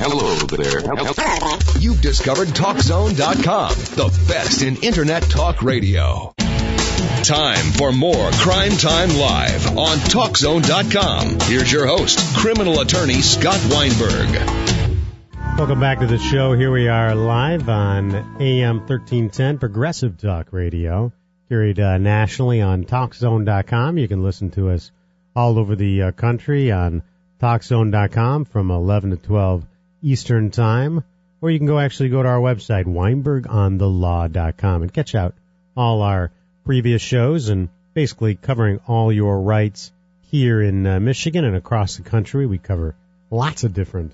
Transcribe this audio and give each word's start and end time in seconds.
Hello 0.00 0.32
there. 0.46 0.78
You've 1.80 2.00
discovered 2.00 2.46
TalkZone.com, 2.48 3.70
the 3.96 4.26
best 4.28 4.62
in 4.62 4.76
Internet 4.76 5.24
talk 5.24 5.60
radio. 5.60 6.32
Time 7.24 7.72
for 7.72 7.90
more 7.90 8.30
Crime 8.34 8.76
Time 8.76 9.08
Live 9.08 9.76
on 9.76 9.98
TalkZone.com. 9.98 11.40
Here's 11.40 11.72
your 11.72 11.88
host, 11.88 12.36
criminal 12.36 12.78
attorney 12.78 13.20
Scott 13.22 13.58
Weinberg. 13.72 14.36
Welcome 15.58 15.80
back 15.80 15.98
to 15.98 16.06
the 16.06 16.18
show. 16.18 16.52
Here 16.52 16.70
we 16.70 16.86
are 16.86 17.16
live 17.16 17.68
on 17.68 18.14
AM 18.40 18.78
1310 18.78 19.58
Progressive 19.58 20.16
Talk 20.16 20.52
Radio, 20.52 21.12
carried 21.48 21.80
uh, 21.80 21.98
nationally 21.98 22.60
on 22.60 22.84
TalkZone.com. 22.84 23.98
You 23.98 24.06
can 24.06 24.22
listen 24.22 24.52
to 24.52 24.70
us 24.70 24.92
all 25.34 25.58
over 25.58 25.74
the 25.74 26.02
uh, 26.02 26.12
country 26.12 26.70
on 26.70 27.02
TalkZone.com 27.42 28.44
from 28.44 28.70
11 28.70 29.10
to 29.10 29.16
12 29.16 29.66
Eastern 30.10 30.50
Time, 30.50 31.04
or 31.42 31.50
you 31.50 31.58
can 31.58 31.66
go 31.66 31.78
actually 31.78 32.08
go 32.08 32.22
to 32.22 32.28
our 32.28 32.40
website, 32.40 32.86
WeinbergOnTheLaw.com, 32.86 34.82
and 34.82 34.92
catch 34.92 35.14
out 35.14 35.34
all 35.76 36.00
our 36.02 36.30
previous 36.64 37.02
shows 37.02 37.50
and 37.50 37.68
basically 37.92 38.34
covering 38.34 38.80
all 38.86 39.12
your 39.12 39.40
rights 39.40 39.92
here 40.30 40.62
in 40.62 40.86
uh, 40.86 40.98
Michigan 40.98 41.44
and 41.44 41.56
across 41.56 41.96
the 41.96 42.02
country. 42.02 42.46
We 42.46 42.56
cover 42.56 42.94
lots 43.30 43.64
of 43.64 43.74
different, 43.74 44.12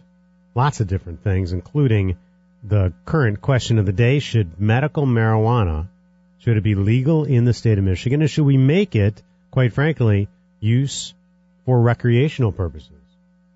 lots 0.55 0.81
of 0.81 0.89
different 0.89 1.23
things, 1.23 1.53
including 1.53 2.17
the 2.65 2.93
current 3.05 3.41
question 3.41 3.79
of 3.79 3.87
the 3.87 3.93
day: 3.93 4.19
Should 4.19 4.61
medical 4.61 5.07
marijuana 5.07 5.89
should 6.41 6.57
it 6.57 6.63
be 6.63 6.75
legal 6.75 7.25
in 7.25 7.45
the 7.45 7.55
state 7.55 7.79
of 7.79 7.85
Michigan, 7.85 8.23
or 8.23 8.29
should 8.29 8.45
we 8.45 8.57
make 8.57 8.95
it, 8.97 9.23
quite 9.51 9.73
frankly, 9.73 10.29
use 10.61 11.15
for 11.65 11.81
recreational 11.81 12.53
purposes? 12.53 13.04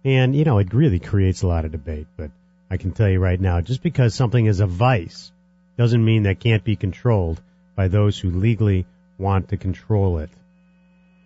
And, 0.09 0.35
you 0.35 0.45
know, 0.45 0.57
it 0.57 0.73
really 0.73 1.01
creates 1.01 1.43
a 1.43 1.47
lot 1.47 1.67
of 1.67 1.73
debate, 1.73 2.07
but 2.17 2.31
I 2.71 2.79
can 2.79 2.93
tell 2.93 3.11
you 3.11 3.21
right 3.21 3.39
now, 3.39 3.61
just 3.61 3.83
because 3.83 4.15
something 4.15 4.47
is 4.47 4.61
a 4.61 4.67
vice 4.67 5.31
doesn't 5.77 6.03
mean 6.03 6.23
that 6.23 6.41
can't 6.41 6.65
be 6.65 6.77
controlled 6.77 7.43
by 7.77 7.89
those 7.89 8.19
who 8.19 8.31
legally 8.31 8.87
want 9.19 9.51
to 9.51 9.59
control 9.59 10.17
it. 10.21 10.31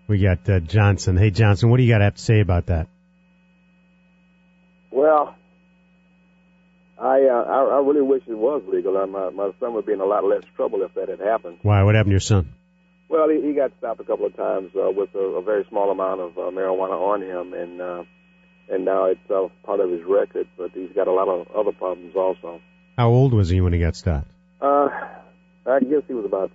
We 0.08 0.18
got 0.18 0.50
uh, 0.50 0.58
Johnson. 0.58 1.16
Hey, 1.16 1.30
Johnson, 1.30 1.70
what 1.70 1.76
do 1.76 1.84
you 1.84 1.92
got 1.92 1.98
to 1.98 2.04
have 2.06 2.16
to 2.16 2.20
say 2.20 2.40
about 2.40 2.66
that? 2.66 2.88
Well, 4.90 5.36
I, 6.98 7.22
uh, 7.22 7.44
I 7.44 7.76
I 7.76 7.78
really 7.86 8.02
wish 8.02 8.24
it 8.26 8.34
was 8.34 8.62
legal. 8.66 8.96
Uh, 8.96 9.06
my 9.06 9.30
my 9.30 9.52
son 9.60 9.74
would 9.74 9.86
be 9.86 9.92
in 9.92 10.00
a 10.00 10.04
lot 10.04 10.24
less 10.24 10.42
trouble 10.56 10.82
if 10.82 10.92
that 10.94 11.08
had 11.08 11.20
happened. 11.20 11.58
Why? 11.62 11.84
What 11.84 11.94
happened 11.94 12.10
to 12.10 12.14
your 12.14 12.20
son? 12.20 12.52
Well, 13.08 13.28
he, 13.28 13.40
he 13.46 13.52
got 13.52 13.70
stopped 13.78 14.00
a 14.00 14.04
couple 14.04 14.26
of 14.26 14.36
times 14.36 14.72
uh, 14.74 14.90
with 14.90 15.14
a, 15.14 15.38
a 15.38 15.42
very 15.42 15.64
small 15.68 15.92
amount 15.92 16.20
of 16.20 16.36
uh, 16.36 16.50
marijuana 16.50 16.98
on 16.98 17.22
him, 17.22 17.54
and 17.54 17.80
uh, 17.80 18.02
and 18.72 18.84
now 18.84 19.04
it's 19.04 19.30
uh, 19.30 19.48
part 19.64 19.80
of 19.80 19.90
his 19.90 20.00
record. 20.08 20.48
But 20.56 20.70
he's 20.72 20.90
got 20.94 21.06
a 21.06 21.12
lot 21.12 21.28
of 21.28 21.46
other 21.54 21.72
problems 21.72 22.16
also. 22.16 22.60
How 22.96 23.10
old 23.10 23.34
was 23.34 23.48
he 23.48 23.60
when 23.60 23.72
he 23.72 23.78
got 23.78 23.96
stopped? 23.96 24.28
Uh, 24.60 24.88
I 25.66 25.80
guess 25.80 26.02
he 26.08 26.14
was 26.14 26.24
about 26.24 26.50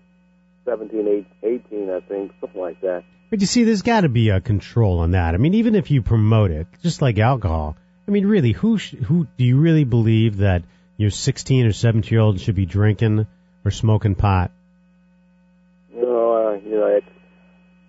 17, 0.66 1.26
18, 1.44 1.90
I 1.90 2.00
think, 2.02 2.32
something 2.42 2.62
like 2.62 2.82
that. 2.82 3.04
But 3.30 3.42
you 3.42 3.48
see, 3.48 3.64
there's 3.64 3.82
got 3.82 4.02
to 4.02 4.10
be 4.10 4.30
a 4.30 4.40
control 4.40 5.00
on 5.00 5.12
that. 5.12 5.34
I 5.34 5.38
mean, 5.38 5.54
even 5.56 5.76
if 5.76 5.92
you 5.92 6.02
promote 6.02 6.52
it, 6.52 6.68
just 6.82 7.02
like 7.02 7.20
alcohol. 7.20 7.76
I 8.08 8.12
mean, 8.12 8.26
really, 8.26 8.54
who 8.54 8.78
sh- 8.78 8.96
who 8.96 9.28
do 9.38 9.44
you 9.44 9.60
really 9.60 9.84
believe 9.84 10.38
that 10.38 10.64
your 10.96 11.10
16 11.10 11.66
or 11.66 11.74
17 11.74 12.10
year 12.10 12.22
old 12.22 12.40
should 12.40 12.56
be 12.56 12.66
drinking 12.66 13.28
or 13.66 13.72
smoking 13.72 14.16
pot? 14.16 14.52
Know, 15.94 16.54
uh, 16.54 16.54
you 16.66 16.76
know, 16.76 16.86
it's, 16.86 17.08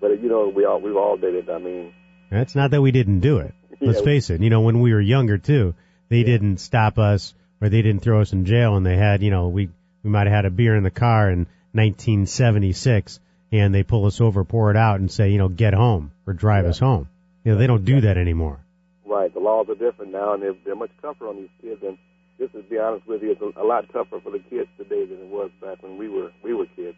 but 0.00 0.20
you 0.20 0.28
know, 0.28 0.48
we 0.48 0.64
all 0.64 0.80
we've 0.80 0.96
all 0.96 1.16
did 1.16 1.34
it. 1.36 1.48
I 1.48 1.58
mean, 1.58 1.92
It's 2.30 2.54
not 2.54 2.70
that 2.72 2.82
we 2.82 2.90
didn't 2.92 3.20
do 3.20 3.38
it. 3.38 3.54
Let's 3.80 3.98
Yeah. 4.00 4.04
face 4.04 4.30
it. 4.30 4.40
You 4.42 4.50
know, 4.50 4.60
when 4.62 4.80
we 4.80 4.92
were 4.92 5.00
younger 5.00 5.38
too, 5.38 5.74
they 6.08 6.22
didn't 6.24 6.58
stop 6.58 6.98
us 6.98 7.34
or 7.60 7.68
they 7.68 7.82
didn't 7.82 8.02
throw 8.02 8.20
us 8.20 8.32
in 8.32 8.44
jail, 8.44 8.76
and 8.76 8.84
they 8.86 8.96
had, 8.96 9.22
you 9.22 9.30
know, 9.30 9.48
we 9.48 9.68
we 10.04 10.10
might 10.10 10.26
have 10.26 10.34
had 10.36 10.44
a 10.44 10.50
beer 10.50 10.76
in 10.76 10.82
the 10.84 10.90
car 10.90 11.30
in 11.30 11.46
1976, 11.72 13.20
and 13.52 13.74
they 13.74 13.82
pull 13.82 14.06
us 14.06 14.20
over, 14.20 14.44
pour 14.44 14.70
it 14.70 14.76
out, 14.76 15.00
and 15.00 15.10
say, 15.10 15.30
you 15.30 15.38
know, 15.38 15.48
get 15.48 15.74
home 15.74 16.10
or 16.26 16.32
drive 16.32 16.66
us 16.66 16.78
home. 16.78 17.08
You 17.44 17.52
know, 17.52 17.58
they 17.58 17.66
don't 17.66 17.84
do 17.84 18.00
that 18.02 18.16
anymore. 18.18 18.58
right? 19.06 19.32
The 19.32 19.40
laws 19.40 19.68
are 19.68 19.74
different 19.74 20.12
now, 20.12 20.34
and 20.34 20.42
they're, 20.42 20.54
they're 20.64 20.76
much 20.76 20.90
tougher 21.00 21.26
on 21.28 21.36
these 21.36 21.48
kids. 21.62 21.82
And 21.82 21.96
just 22.38 22.52
to 22.52 22.62
be 22.62 22.78
honest 22.78 23.06
with 23.06 23.22
you, 23.22 23.32
it's 23.32 23.40
a, 23.40 23.62
a 23.62 23.64
lot 23.64 23.86
tougher 23.92 24.20
for 24.20 24.30
the 24.30 24.38
kids 24.38 24.68
today 24.76 25.04
than 25.06 25.18
it 25.18 25.28
was 25.28 25.50
back 25.60 25.82
when 25.82 25.98
we 25.98 26.08
were 26.08 26.30
we 26.44 26.54
were 26.54 26.66
kids. 26.76 26.96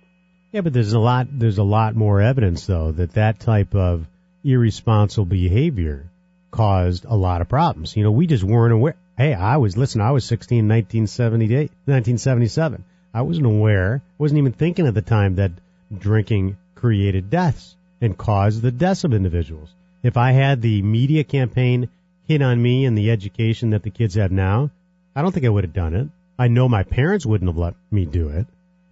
Yeah, 0.53 0.61
but 0.63 0.73
there's 0.73 0.93
a 0.93 0.99
lot 0.99 1.27
there's 1.31 1.59
a 1.59 1.63
lot 1.65 1.95
more 1.95 2.21
evidence 2.21 2.67
though 2.67 2.91
that 2.93 3.13
that 3.15 3.39
type 3.41 3.75
of 3.75 4.07
irresponsible 4.45 5.27
behavior 5.27 6.07
caused 6.51 7.05
a 7.05 7.15
lot 7.15 7.41
of 7.41 7.49
problems. 7.49 7.97
You 7.97 8.05
know, 8.05 8.11
we 8.11 8.27
just 8.27 8.45
weren't 8.45 8.73
aware. 8.73 8.97
Hey, 9.17 9.35
I 9.35 9.59
was 9.59 9.77
listen, 9.77 10.01
I 10.01 10.11
was 10.13 10.25
16 10.25 10.69
1978 10.69 11.71
1977. 11.85 12.85
I 13.13 13.23
wasn't 13.23 13.47
aware, 13.47 14.03
wasn't 14.19 14.39
even 14.39 14.53
thinking 14.53 14.87
at 14.87 14.95
the 14.95 15.03
time 15.03 15.37
that 15.37 15.53
drinking 15.97 16.57
created 16.75 17.31
deaths 17.31 17.77
and 18.01 18.17
caused 18.17 18.63
the 18.63 18.71
deaths 18.71 19.05
of 19.05 19.13
individuals. 19.13 19.69
If 20.03 20.17
I 20.17 20.33
had 20.33 20.63
the 20.63 20.81
media 20.83 21.25
campaign 21.25 21.89
hit 22.27 22.41
on 22.41 22.63
me 22.63 22.87
and 22.87 22.97
the 22.97 23.11
education 23.11 23.71
that 23.71 23.83
the 23.83 23.91
kids 23.91 24.15
have 24.15 24.33
now, 24.33 24.71
I 25.15 25.23
don't 25.23 25.33
think 25.33 25.45
I 25.45 25.51
would 25.51 25.65
have 25.65 25.75
done 25.75 25.95
it. 25.95 26.09
I 26.39 26.49
know 26.49 26.69
my 26.69 26.85
parents 26.85 27.27
wouldn't 27.27 27.51
have 27.51 27.59
let 27.59 27.75
me 27.91 28.07
do 28.07 28.29
it. 28.29 28.47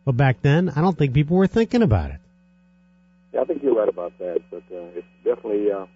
But 0.05 0.17
back 0.17 0.43
then, 0.43 0.69
I 0.75 0.81
don't 0.81 0.99
think 0.99 1.15
people 1.15 1.37
were 1.37 1.47
thinking 1.47 1.83
about 1.83 2.11
it. 2.11 2.21
Yeah, 3.33 3.43
I 3.43 3.45
think 3.45 3.63
you're 3.63 3.75
right 3.75 3.89
about 3.89 4.19
that, 4.19 4.41
but 4.51 4.63
uh, 4.73 4.97
it's 4.97 5.07
definitely 5.25 5.71
uh, 5.71 5.87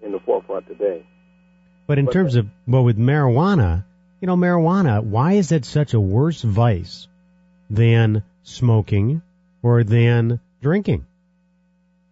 in 0.00 0.12
the 0.12 0.20
forefront 0.20 0.66
today. 0.66 1.04
But 1.86 1.98
in 1.98 2.06
But- 2.06 2.12
terms 2.12 2.36
of, 2.36 2.46
well, 2.66 2.84
with 2.84 2.98
marijuana, 2.98 3.84
you 4.20 4.26
know, 4.26 4.36
marijuana, 4.36 5.02
why 5.02 5.32
is 5.32 5.52
it 5.52 5.64
such 5.64 5.94
a 5.94 6.00
worse 6.00 6.42
vice 6.42 7.08
than 7.68 8.22
smoking 8.44 9.22
or 9.62 9.84
than 9.84 10.40
drinking? 10.60 11.06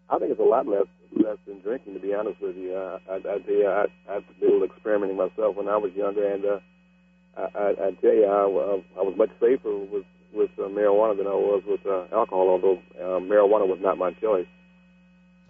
I 0.08 0.18
think 0.18 0.32
it's 0.32 0.40
a 0.40 0.44
lot 0.44 0.66
less 0.66 0.86
less 1.16 1.38
than 1.46 1.60
drinking, 1.60 1.94
to 1.94 2.00
be 2.00 2.14
honest 2.14 2.40
with 2.40 2.56
you. 2.56 2.74
Uh, 2.74 2.98
I, 3.10 3.14
I 3.16 3.38
tell 3.38 3.54
you, 3.54 3.66
I, 3.66 3.86
I 4.08 4.14
did 4.40 4.42
a 4.42 4.44
little 4.44 4.64
experimenting 4.64 5.16
myself 5.16 5.56
when 5.56 5.68
I 5.68 5.76
was 5.76 5.92
younger, 5.94 6.26
and 6.26 6.44
uh, 6.44 6.58
I, 7.36 7.42
I, 7.58 7.68
I 7.70 7.90
tell 8.00 8.14
you, 8.14 8.26
I, 8.26 8.98
I 8.98 9.02
was 9.02 9.14
much 9.16 9.30
safer 9.40 9.76
with 9.76 10.04
with 10.32 10.50
uh, 10.58 10.62
marijuana 10.62 11.16
than 11.16 11.26
I 11.26 11.34
was 11.34 11.62
with 11.66 11.84
uh, 11.86 12.04
alcohol. 12.12 12.48
Although 12.50 12.78
uh, 12.98 13.20
marijuana 13.20 13.66
was 13.66 13.78
not 13.80 13.98
my 13.98 14.12
choice. 14.12 14.46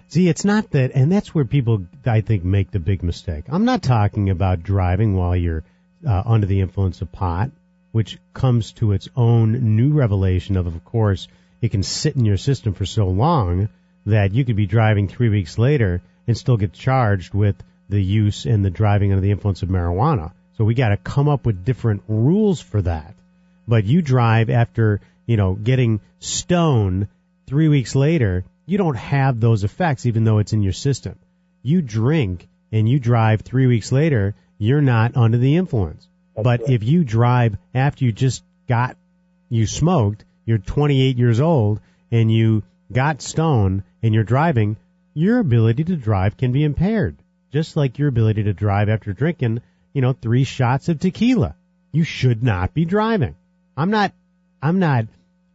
See, 0.08 0.28
it's 0.28 0.44
not 0.44 0.72
that, 0.72 0.90
and 0.94 1.12
that's 1.12 1.32
where 1.32 1.44
people, 1.44 1.86
I 2.04 2.20
think, 2.20 2.42
make 2.42 2.72
the 2.72 2.80
big 2.80 3.04
mistake. 3.04 3.44
I'm 3.48 3.64
not 3.64 3.80
talking 3.80 4.28
about 4.28 4.62
driving 4.62 5.14
while 5.16 5.36
you're 5.36 5.62
uh, 6.04 6.22
under 6.26 6.48
the 6.48 6.60
influence 6.60 7.00
of 7.00 7.12
pot, 7.12 7.52
which 7.92 8.18
comes 8.34 8.72
to 8.72 8.90
its 8.90 9.08
own 9.14 9.76
new 9.76 9.92
revelation 9.92 10.56
of, 10.56 10.66
of 10.66 10.84
course, 10.84 11.28
it 11.60 11.70
can 11.70 11.84
sit 11.84 12.16
in 12.16 12.24
your 12.24 12.38
system 12.38 12.74
for 12.74 12.86
so 12.86 13.06
long 13.06 13.68
that 14.06 14.32
you 14.32 14.44
could 14.44 14.56
be 14.56 14.66
driving 14.66 15.06
three 15.06 15.28
weeks 15.28 15.58
later 15.58 16.02
and 16.26 16.36
still 16.36 16.56
get 16.56 16.72
charged 16.72 17.34
with 17.34 17.56
the 17.88 18.02
use 18.02 18.46
and 18.46 18.64
the 18.64 18.70
driving 18.70 19.12
under 19.12 19.20
the 19.20 19.30
influence 19.30 19.62
of 19.62 19.68
marijuana. 19.68 20.32
So 20.56 20.64
we 20.64 20.74
got 20.74 20.88
to 20.88 20.96
come 20.96 21.28
up 21.28 21.46
with 21.46 21.64
different 21.64 22.02
rules 22.08 22.60
for 22.60 22.82
that. 22.82 23.14
But 23.70 23.84
you 23.84 24.02
drive 24.02 24.50
after, 24.50 25.00
you 25.26 25.36
know, 25.36 25.54
getting 25.54 26.00
stoned 26.18 27.06
three 27.46 27.68
weeks 27.68 27.94
later, 27.94 28.44
you 28.66 28.78
don't 28.78 28.96
have 28.96 29.38
those 29.38 29.62
effects 29.62 30.06
even 30.06 30.24
though 30.24 30.38
it's 30.38 30.52
in 30.52 30.60
your 30.60 30.72
system. 30.72 31.14
You 31.62 31.80
drink 31.80 32.48
and 32.72 32.88
you 32.88 32.98
drive 32.98 33.42
three 33.42 33.68
weeks 33.68 33.92
later, 33.92 34.34
you're 34.58 34.82
not 34.82 35.16
under 35.16 35.38
the 35.38 35.56
influence. 35.56 36.08
But 36.34 36.68
if 36.68 36.82
you 36.82 37.04
drive 37.04 37.58
after 37.72 38.04
you 38.04 38.10
just 38.10 38.42
got, 38.68 38.96
you 39.48 39.68
smoked, 39.68 40.24
you're 40.44 40.58
28 40.58 41.16
years 41.16 41.38
old 41.38 41.80
and 42.10 42.28
you 42.28 42.64
got 42.92 43.22
stoned 43.22 43.84
and 44.02 44.12
you're 44.12 44.24
driving, 44.24 44.78
your 45.14 45.38
ability 45.38 45.84
to 45.84 45.94
drive 45.94 46.36
can 46.36 46.50
be 46.50 46.64
impaired. 46.64 47.16
Just 47.52 47.76
like 47.76 48.00
your 48.00 48.08
ability 48.08 48.42
to 48.42 48.52
drive 48.52 48.88
after 48.88 49.12
drinking, 49.12 49.60
you 49.92 50.02
know, 50.02 50.12
three 50.12 50.42
shots 50.42 50.88
of 50.88 50.98
tequila. 50.98 51.54
You 51.92 52.02
should 52.02 52.42
not 52.42 52.74
be 52.74 52.84
driving. 52.84 53.36
I'm 53.80 53.90
not, 53.90 54.12
I'm 54.60 54.78
not 54.78 55.06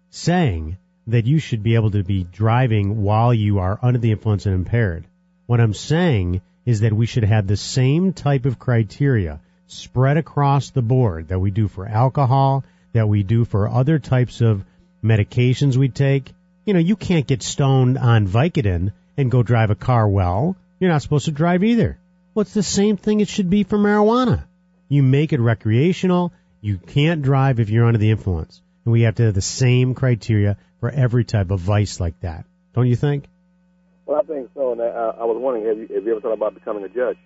saying 0.10 0.78
that 1.06 1.28
you 1.28 1.38
should 1.38 1.62
be 1.62 1.76
able 1.76 1.92
to 1.92 2.04
be 2.04 2.24
driving 2.24 3.04
while 3.04 3.32
you 3.32 3.60
are 3.60 3.78
under 3.84 4.00
the 4.00 4.10
influence 4.10 4.48
and 4.48 4.56
impaired. 4.56 5.06
What 5.46 5.62
I'm 5.62 5.76
saying 5.76 6.42
is 6.66 6.80
that 6.80 6.92
we 6.92 7.06
should 7.06 7.26
have 7.26 7.46
the 7.46 7.56
same 7.56 8.14
type 8.14 8.48
of 8.48 8.58
criteria 8.58 9.42
spread 9.68 10.18
across 10.18 10.72
the 10.72 10.82
board 10.82 11.28
that 11.28 11.38
we 11.38 11.52
do 11.52 11.68
for 11.68 11.88
alcohol, 11.88 12.64
that 12.94 13.08
we 13.08 13.22
do 13.22 13.46
for 13.46 13.70
other 13.70 14.00
types 14.00 14.42
of 14.42 14.66
medications 15.04 15.78
we 15.78 15.90
take. 15.90 16.34
You 16.66 16.74
know, 16.74 16.80
you 16.80 16.96
can't 16.96 17.28
get 17.28 17.44
stoned 17.44 18.00
on 18.00 18.28
Vicodin 18.28 18.92
and 19.18 19.30
go 19.30 19.44
drive 19.44 19.70
a 19.70 19.76
car 19.76 20.08
well. 20.08 20.56
You're 20.80 20.90
not 20.90 21.04
supposed 21.04 21.26
to 21.26 21.32
drive 21.32 21.64
either. 21.64 22.00
Well, 22.34 22.42
it's 22.42 22.56
the 22.56 22.64
same 22.64 22.98
thing 22.98 23.20
it 23.20 23.28
should 23.28 23.52
be 23.52 23.62
for 23.62 23.78
marijuana. 23.78 24.46
You 24.90 25.04
make 25.04 25.32
it 25.32 25.40
recreational. 25.40 26.34
You 26.66 26.80
can't 26.80 27.22
drive 27.22 27.60
if 27.60 27.70
you're 27.70 27.86
under 27.86 28.00
the 28.00 28.10
influence. 28.10 28.60
And 28.86 28.92
we 28.92 29.02
have 29.02 29.16
to 29.16 29.26
have 29.26 29.36
the 29.36 29.42
same 29.42 29.94
criteria 29.94 30.58
for 30.80 30.90
every 30.90 31.24
type 31.24 31.52
of 31.52 31.60
vice 31.60 32.00
like 32.00 32.20
that. 32.22 32.46
Don't 32.74 32.88
you 32.88 32.96
think? 32.96 33.26
Well, 34.08 34.20
I 34.20 34.24
think 34.26 34.50
so. 34.56 34.72
And 34.72 34.82
I, 34.82 34.86
I 34.86 35.26
was 35.26 35.38
wondering, 35.40 35.68
have 35.68 35.78
you, 35.78 35.96
have 35.96 36.04
you 36.06 36.12
ever 36.14 36.22
thought 36.22 36.34
about 36.34 36.56
becoming 36.56 36.84
a 36.84 36.90
judge? 36.90 37.18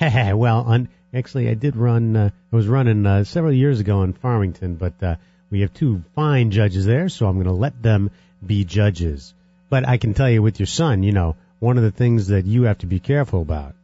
well, 0.34 0.64
un, 0.66 0.88
Actually, 1.12 1.50
I 1.50 1.54
did 1.54 1.76
run. 1.76 2.16
Uh, 2.16 2.30
I 2.52 2.56
was 2.56 2.68
running 2.68 3.04
uh, 3.04 3.24
several 3.24 3.52
years 3.52 3.80
ago 3.80 4.02
in 4.02 4.12
Farmington, 4.12 4.76
but 4.76 5.02
uh, 5.02 5.16
we 5.50 5.60
have 5.62 5.74
two 5.74 6.02
fine 6.14 6.50
judges 6.50 6.86
there, 6.86 7.08
so 7.08 7.26
I'm 7.26 7.34
going 7.34 7.46
to 7.46 7.52
let 7.52 7.82
them 7.82 8.10
be 8.44 8.64
judges. 8.64 9.34
But 9.68 9.86
I 9.86 9.96
can 9.96 10.14
tell 10.14 10.30
you, 10.30 10.40
with 10.40 10.60
your 10.60 10.66
son, 10.66 11.02
you 11.02 11.12
know, 11.12 11.36
one 11.58 11.76
of 11.78 11.82
the 11.82 11.90
things 11.90 12.28
that 12.28 12.46
you 12.46 12.62
have 12.62 12.78
to 12.78 12.86
be 12.86 13.00
careful 13.00 13.42
about 13.42 13.74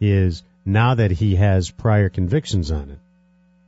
is 0.00 0.44
now 0.64 0.94
that 0.94 1.10
he 1.10 1.34
has 1.36 1.70
prior 1.70 2.08
convictions 2.08 2.70
on 2.70 2.90
it, 2.90 2.98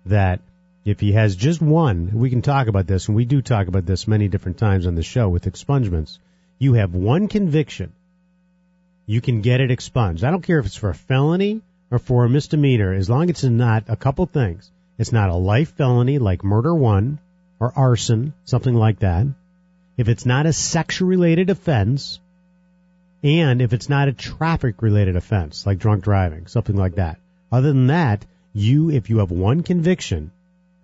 that 0.07 0.41
if 0.85 1.01
he 1.01 1.13
has 1.13 1.37
just 1.37 1.61
one, 1.61 2.13
we 2.15 2.31
can 2.31 2.43
talk 2.43 2.67
about 2.67 2.87
this, 2.87 3.09
and 3.09 3.17
we 3.17 3.25
do 3.25 3.43
talk 3.43 3.69
about 3.69 3.87
this 3.87 4.09
many 4.09 4.29
different 4.29 4.59
times 4.59 4.87
on 4.87 4.95
the 4.95 5.03
show 5.03 5.29
with 5.29 5.45
expungements. 5.45 6.19
You 6.59 6.75
have 6.75 6.95
one 6.95 7.29
conviction, 7.29 7.93
you 9.07 9.21
can 9.21 9.41
get 9.41 9.61
it 9.61 9.71
expunged. 9.71 10.25
I 10.25 10.31
don't 10.31 10.43
care 10.43 10.59
if 10.59 10.67
it's 10.67 10.77
for 10.77 10.91
a 10.91 10.95
felony 10.95 11.63
or 11.91 11.99
for 11.99 12.25
a 12.25 12.29
misdemeanor, 12.29 12.93
as 12.93 13.09
long 13.09 13.25
as 13.25 13.31
it's 13.31 13.45
not 13.45 13.85
a 13.89 13.97
couple 13.97 14.27
things. 14.27 14.71
It's 14.99 15.13
not 15.13 15.31
a 15.31 15.35
life 15.35 15.73
felony 15.77 16.19
like 16.19 16.45
murder 16.45 16.75
one 16.75 17.19
or 17.61 17.73
arson, 17.75 18.35
something 18.45 18.75
like 18.75 18.99
that. 18.99 19.27
If 19.97 20.09
it's 20.09 20.27
not 20.27 20.47
a 20.47 20.53
sex 20.53 21.01
related 21.01 21.51
offense, 21.51 22.21
and 23.23 23.63
if 23.63 23.73
it's 23.73 23.89
not 23.89 24.09
a 24.09 24.13
traffic 24.13 24.83
related 24.83 25.17
offense 25.17 25.67
like 25.67 25.79
drunk 25.79 26.05
driving, 26.05 26.47
something 26.47 26.77
like 26.77 26.97
that. 26.97 27.19
Other 27.51 27.69
than 27.69 27.87
that, 27.89 28.25
you, 28.53 28.91
if 28.91 29.09
you 29.09 29.19
have 29.19 29.31
one 29.31 29.63
conviction, 29.63 30.31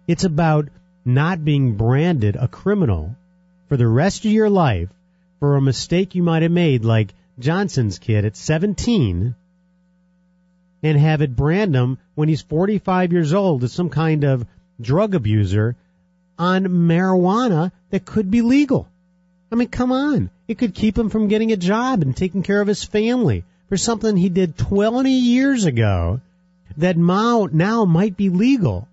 It's 0.07 0.23
about 0.23 0.69
not 1.05 1.43
being 1.43 1.75
branded 1.75 2.35
a 2.35 2.47
criminal 2.47 3.15
for 3.67 3.77
the 3.77 3.87
rest 3.87 4.25
of 4.25 4.31
your 4.31 4.49
life 4.49 4.89
for 5.39 5.55
a 5.55 5.61
mistake 5.61 6.15
you 6.15 6.23
might 6.23 6.43
have 6.43 6.51
made, 6.51 6.85
like 6.85 7.13
Johnson's 7.39 7.99
kid 7.99 8.25
at 8.25 8.37
17, 8.37 9.35
and 10.83 10.97
have 10.99 11.21
it 11.21 11.35
brand 11.35 11.75
him 11.75 11.97
when 12.15 12.29
he's 12.29 12.41
45 12.41 13.11
years 13.11 13.33
old 13.33 13.63
as 13.63 13.73
some 13.73 13.89
kind 13.89 14.23
of 14.23 14.45
drug 14.79 15.15
abuser 15.15 15.75
on 16.37 16.65
marijuana 16.65 17.71
that 17.89 18.05
could 18.05 18.29
be 18.31 18.41
legal. 18.41 18.87
I 19.51 19.55
mean, 19.55 19.69
come 19.69 19.91
on. 19.91 20.29
It 20.47 20.57
could 20.57 20.73
keep 20.73 20.97
him 20.97 21.09
from 21.09 21.27
getting 21.27 21.51
a 21.51 21.57
job 21.57 22.01
and 22.01 22.15
taking 22.15 22.43
care 22.43 22.59
of 22.59 22.67
his 22.67 22.83
family 22.83 23.43
for 23.69 23.77
something 23.77 24.17
he 24.17 24.29
did 24.29 24.57
20 24.57 25.11
years 25.11 25.65
ago 25.65 26.21
that 26.77 26.97
now, 26.97 27.85
might 27.85 28.17
be 28.17 28.29
legal. 28.29 28.87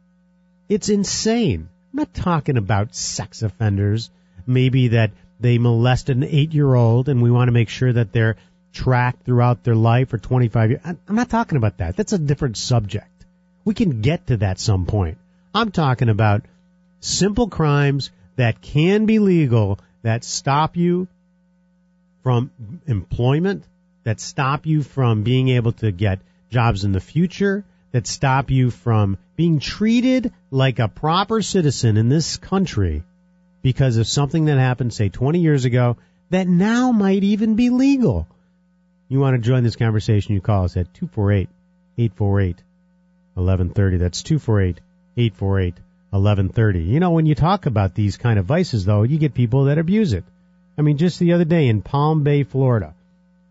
It's 0.69 0.89
insane. 0.89 1.69
I'm 1.92 1.98
not 1.98 2.14
talking 2.14 2.56
about 2.56 2.94
sex 2.94 3.42
offenders, 3.42 4.10
maybe 4.46 4.88
that 4.88 5.10
they 5.40 5.58
molested 5.58 6.16
an 6.16 6.25
eight 6.25 6.52
year 6.52 6.72
old 6.75 7.08
and 7.08 7.22
we 7.22 7.31
want 7.31 7.48
to 7.48 7.52
make 7.52 7.69
sure 7.69 7.92
that 7.92 8.12
they're 8.12 8.37
tracked 8.72 9.25
throughout 9.25 9.64
their 9.64 9.75
life 9.75 10.10
for 10.10 10.19
25 10.19 10.70
years. 10.70 10.82
I'm 10.84 11.16
not 11.16 11.31
talking 11.31 11.56
about 11.56 11.78
that. 11.78 11.96
That's 11.96 12.12
a 12.12 12.19
different 12.19 12.56
subject. 12.56 13.08
We 13.64 13.75
can 13.75 14.02
get 14.02 14.28
to 14.28 14.38
that 14.38 14.60
some 14.60 14.87
point. 14.87 15.19
I'm 15.52 15.72
talking 15.72 16.08
about 16.08 16.44
simple 17.00 17.48
crimes 17.48 18.10
that 18.37 18.60
can 18.60 19.06
be 19.06 19.19
legal 19.19 19.81
that 20.02 20.22
stop 20.22 20.76
you 20.76 21.08
from 22.22 22.50
employment, 22.87 23.64
that 24.04 24.20
stop 24.20 24.66
you 24.66 24.82
from 24.82 25.25
being 25.25 25.48
able 25.48 25.72
to 25.72 25.90
get 25.90 26.20
jobs 26.50 26.84
in 26.84 26.92
the 26.92 27.00
future, 27.00 27.64
that 27.92 28.06
stop 28.06 28.50
you 28.50 28.70
from 28.70 29.19
being 29.37 29.58
treated 29.58 30.32
like 30.50 30.79
a 30.79 30.88
proper 30.88 31.43
citizen 31.43 31.97
in 31.97 32.08
this 32.08 32.37
country 32.37 33.05
because 33.62 33.97
of 33.97 34.06
something 34.06 34.47
that 34.47 34.58
happened, 34.58 34.93
say, 34.93 35.08
20 35.08 35.41
years 35.41 35.64
ago, 35.64 35.97
that 36.31 36.49
now 36.49 36.93
might 36.93 37.23
even 37.23 37.55
be 37.55 37.70
legal. 37.70 38.26
You 39.08 39.20
want 39.20 39.35
to 39.35 39.47
join 39.47 39.64
this 39.64 39.76
conversation, 39.76 40.35
you 40.35 40.41
call 40.41 40.64
us 40.64 40.76
at 40.76 40.93
248 40.94 41.49
848 41.99 42.56
1130. 43.35 43.97
That's 43.99 44.23
248 44.23 44.81
848 45.17 45.75
1130. 46.11 46.81
You 46.81 47.00
know, 47.00 47.11
when 47.11 47.26
you 47.26 47.35
talk 47.35 47.67
about 47.67 47.94
these 47.94 48.17
kind 48.17 48.38
of 48.38 48.47
vices, 48.47 48.85
though, 48.85 49.02
you 49.02 49.19
get 49.19 49.35
people 49.35 49.64
that 49.64 49.79
abuse 49.79 50.12
it. 50.12 50.25
I 50.79 50.82
mean, 50.82 50.97
just 50.97 51.19
the 51.19 51.32
other 51.32 51.44
day 51.44 51.69
in 51.69 51.82
Palm 51.82 52.23
Bay, 52.23 52.43
Florida, 52.43 52.94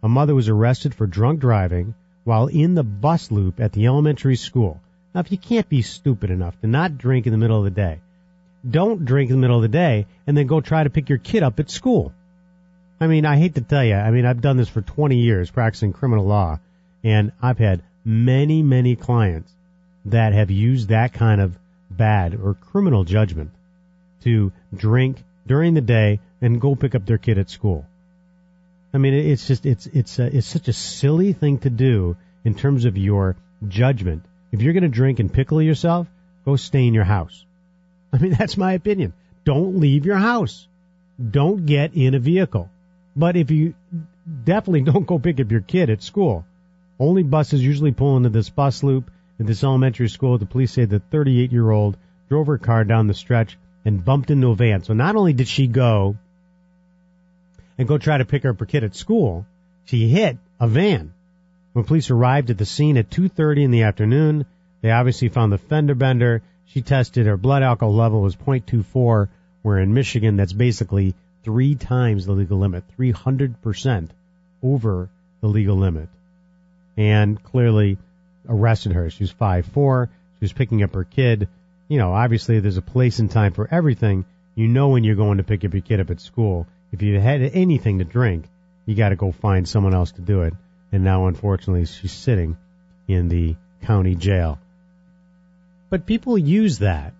a 0.01 0.10
mother 0.10 0.34
was 0.34 0.50
arrested 0.50 0.96
for 0.96 1.06
drunk 1.06 1.40
driving 1.40 1.94
while 2.24 2.48
in 2.48 2.75
the 2.75 2.84
bus 2.84 3.31
loop 3.31 3.60
at 3.60 3.72
the 3.74 3.86
elementary 3.86 4.36
school. 4.36 4.81
Now, 5.14 5.22
if 5.22 5.32
you 5.32 5.38
can't 5.38 5.68
be 5.68 5.82
stupid 5.82 6.30
enough 6.30 6.60
to 6.62 6.68
not 6.68 6.98
drink 6.98 7.26
in 7.26 7.32
the 7.32 7.38
middle 7.38 7.58
of 7.58 7.64
the 7.64 7.72
day, 7.72 8.00
don't 8.70 9.06
drink 9.06 9.30
in 9.30 9.38
the 9.38 9.42
middle 9.42 9.56
of 9.56 9.62
the 9.62 9.68
day 9.68 10.06
and 10.28 10.38
then 10.38 10.48
go 10.48 10.62
try 10.62 10.84
to 10.84 10.90
pick 10.90 11.10
your 11.10 11.18
kid 11.18 11.44
up 11.44 11.60
at 11.60 11.70
school. 11.70 12.14
I 13.00 13.08
mean, 13.08 13.26
I 13.26 13.38
hate 13.38 13.56
to 13.56 13.62
tell 13.62 13.84
you, 13.84 13.96
I 13.96 14.12
mean, 14.12 14.26
I've 14.26 14.42
done 14.42 14.58
this 14.58 14.70
for 14.70 14.82
20 14.82 15.18
years 15.18 15.50
practicing 15.50 15.94
criminal 15.94 16.26
law, 16.26 16.60
and 17.04 17.32
I've 17.42 17.58
had 17.58 17.82
many, 18.04 18.62
many 18.62 18.96
clients 18.96 19.52
that 20.06 20.34
have 20.34 20.52
used 20.52 20.90
that 20.90 21.14
kind 21.14 21.40
of 21.42 21.58
bad 21.90 22.36
or 22.36 22.54
criminal 22.54 23.04
judgment 23.04 23.52
to 24.24 24.52
drink 24.76 25.24
during 25.48 25.74
the 25.74 25.82
day 25.82 26.20
and 26.42 26.62
go 26.62 26.76
pick 26.76 26.96
up 26.96 27.06
their 27.06 27.18
kid 27.18 27.38
at 27.38 27.50
school. 27.50 27.86
I 28.94 28.98
mean, 28.98 29.14
it's 29.14 29.48
just 29.48 29.66
it's 29.66 29.86
it's 29.88 30.20
uh, 30.20 30.30
it's 30.32 30.48
such 30.48 30.68
a 30.68 30.74
silly 30.74 31.34
thing 31.34 31.60
to 31.60 31.70
do 31.70 32.18
in 32.44 32.56
terms 32.56 32.86
of 32.86 32.98
your 32.98 33.36
judgment. 33.68 34.24
If 34.51 34.62
you're 34.62 34.74
going 34.74 34.84
to 34.84 34.90
drink 34.90 35.19
and 35.19 35.31
pickle 35.31 35.62
yourself, 35.62 36.07
go 36.46 36.56
stay 36.56 36.88
in 36.88 36.94
your 36.94 37.04
house. 37.04 37.46
I 38.12 38.18
mean, 38.18 38.31
that's 38.40 38.57
my 38.57 38.74
opinion. 38.74 39.13
Don't 39.46 39.80
leave 39.80 40.06
your 40.06 40.18
house. 40.18 40.68
Don't 41.19 41.66
get 41.66 41.94
in 41.94 42.16
a 42.16 42.19
vehicle. 42.19 42.69
But 43.16 43.36
if 43.36 43.51
you 43.51 43.74
definitely 44.44 44.81
don't 44.92 45.07
go 45.07 45.19
pick 45.19 45.40
up 45.40 45.51
your 45.51 45.62
kid 45.62 45.90
at 45.90 46.04
school. 46.04 46.46
Only 47.00 47.24
buses 47.24 47.63
usually 47.63 47.92
pull 47.92 48.18
into 48.18 48.30
this 48.30 48.50
bus 48.50 48.84
loop 48.84 49.10
at 49.40 49.48
this 49.48 49.63
elementary 49.63 50.10
school. 50.10 50.38
The 50.38 50.46
police 50.46 50.74
say 50.74 50.86
the 50.86 51.00
38 51.00 51.51
year 51.51 51.69
old 51.69 51.98
drove 52.28 52.48
her 52.48 52.57
car 52.57 52.84
down 52.84 53.07
the 53.07 53.13
stretch 53.13 53.57
and 53.86 54.03
bumped 54.03 54.32
into 54.32 54.50
a 54.50 54.56
van. 54.56 54.84
So 54.84 54.94
not 54.94 55.15
only 55.15 55.34
did 55.34 55.48
she 55.48 55.68
go 55.68 56.18
and 57.77 57.88
go 57.88 57.98
try 57.98 58.18
to 58.18 58.25
pick 58.25 58.46
up 58.46 58.60
her 58.60 58.65
kid 58.65 58.84
at 58.84 58.96
school, 58.96 59.46
she 59.86 60.10
hit 60.10 60.38
a 60.60 60.68
van. 60.68 61.13
When 61.74 61.86
police 61.86 62.10
arrived 62.10 62.50
at 62.50 62.58
the 62.58 62.66
scene 62.66 62.98
at 62.98 63.12
2.30 63.12 63.64
in 63.64 63.72
the 63.72 63.84
afternoon, 63.84 64.46
they 64.82 64.92
obviously 64.92 65.30
found 65.30 65.52
the 65.52 65.58
fender 65.58 65.94
bender. 65.94 66.42
She 66.66 66.82
tested 66.82 67.28
her 67.28 67.38
blood 67.38 67.62
alcohol 67.62 67.94
level 67.94 68.22
was 68.22 68.36
0.24, 68.36 69.30
where 69.62 69.78
in 69.78 69.94
Michigan 69.94 70.36
that's 70.36 70.54
basically 70.54 71.14
three 71.44 71.76
times 71.76 72.26
the 72.26 72.32
legal 72.32 72.58
limit, 72.58 72.84
300% 72.98 74.10
over 74.64 75.10
the 75.42 75.48
legal 75.48 75.78
limit. 75.78 76.10
And 76.98 77.42
clearly 77.42 77.98
arrested 78.48 78.94
her. 78.94 79.10
She 79.10 79.24
was 79.24 79.34
5'4". 79.34 80.08
She 80.08 80.46
was 80.46 80.54
picking 80.54 80.82
up 80.84 80.94
her 80.96 81.04
kid. 81.04 81.48
You 81.88 81.98
know, 81.98 82.14
obviously 82.14 82.60
there's 82.60 82.78
a 82.78 82.82
place 82.82 83.20
and 83.20 83.30
time 83.30 83.54
for 83.54 83.68
everything. 83.72 84.26
You 84.56 84.68
know 84.68 84.90
when 84.90 85.04
you're 85.04 85.16
going 85.16 85.38
to 85.38 85.44
pick 85.44 85.64
up 85.64 85.74
your 85.74 85.82
kid 85.82 86.00
up 86.00 86.10
at 86.10 86.20
school. 86.20 86.68
If 86.92 87.02
you 87.04 87.20
had 87.20 87.42
anything 87.42 88.00
to 88.00 88.06
drink, 88.06 88.46
you 88.86 88.96
got 88.96 89.10
to 89.10 89.16
go 89.16 89.32
find 89.32 89.68
someone 89.68 89.94
else 89.94 90.12
to 90.14 90.22
do 90.22 90.42
it. 90.42 90.54
And 90.91 91.03
now, 91.03 91.27
unfortunately, 91.27 91.86
she's 91.86 92.12
sitting 92.12 92.58
in 93.08 93.29
the 93.29 93.55
county 93.84 94.15
jail. 94.15 94.60
But 95.89 96.05
people 96.05 96.38
use 96.38 96.79
that 96.79 97.13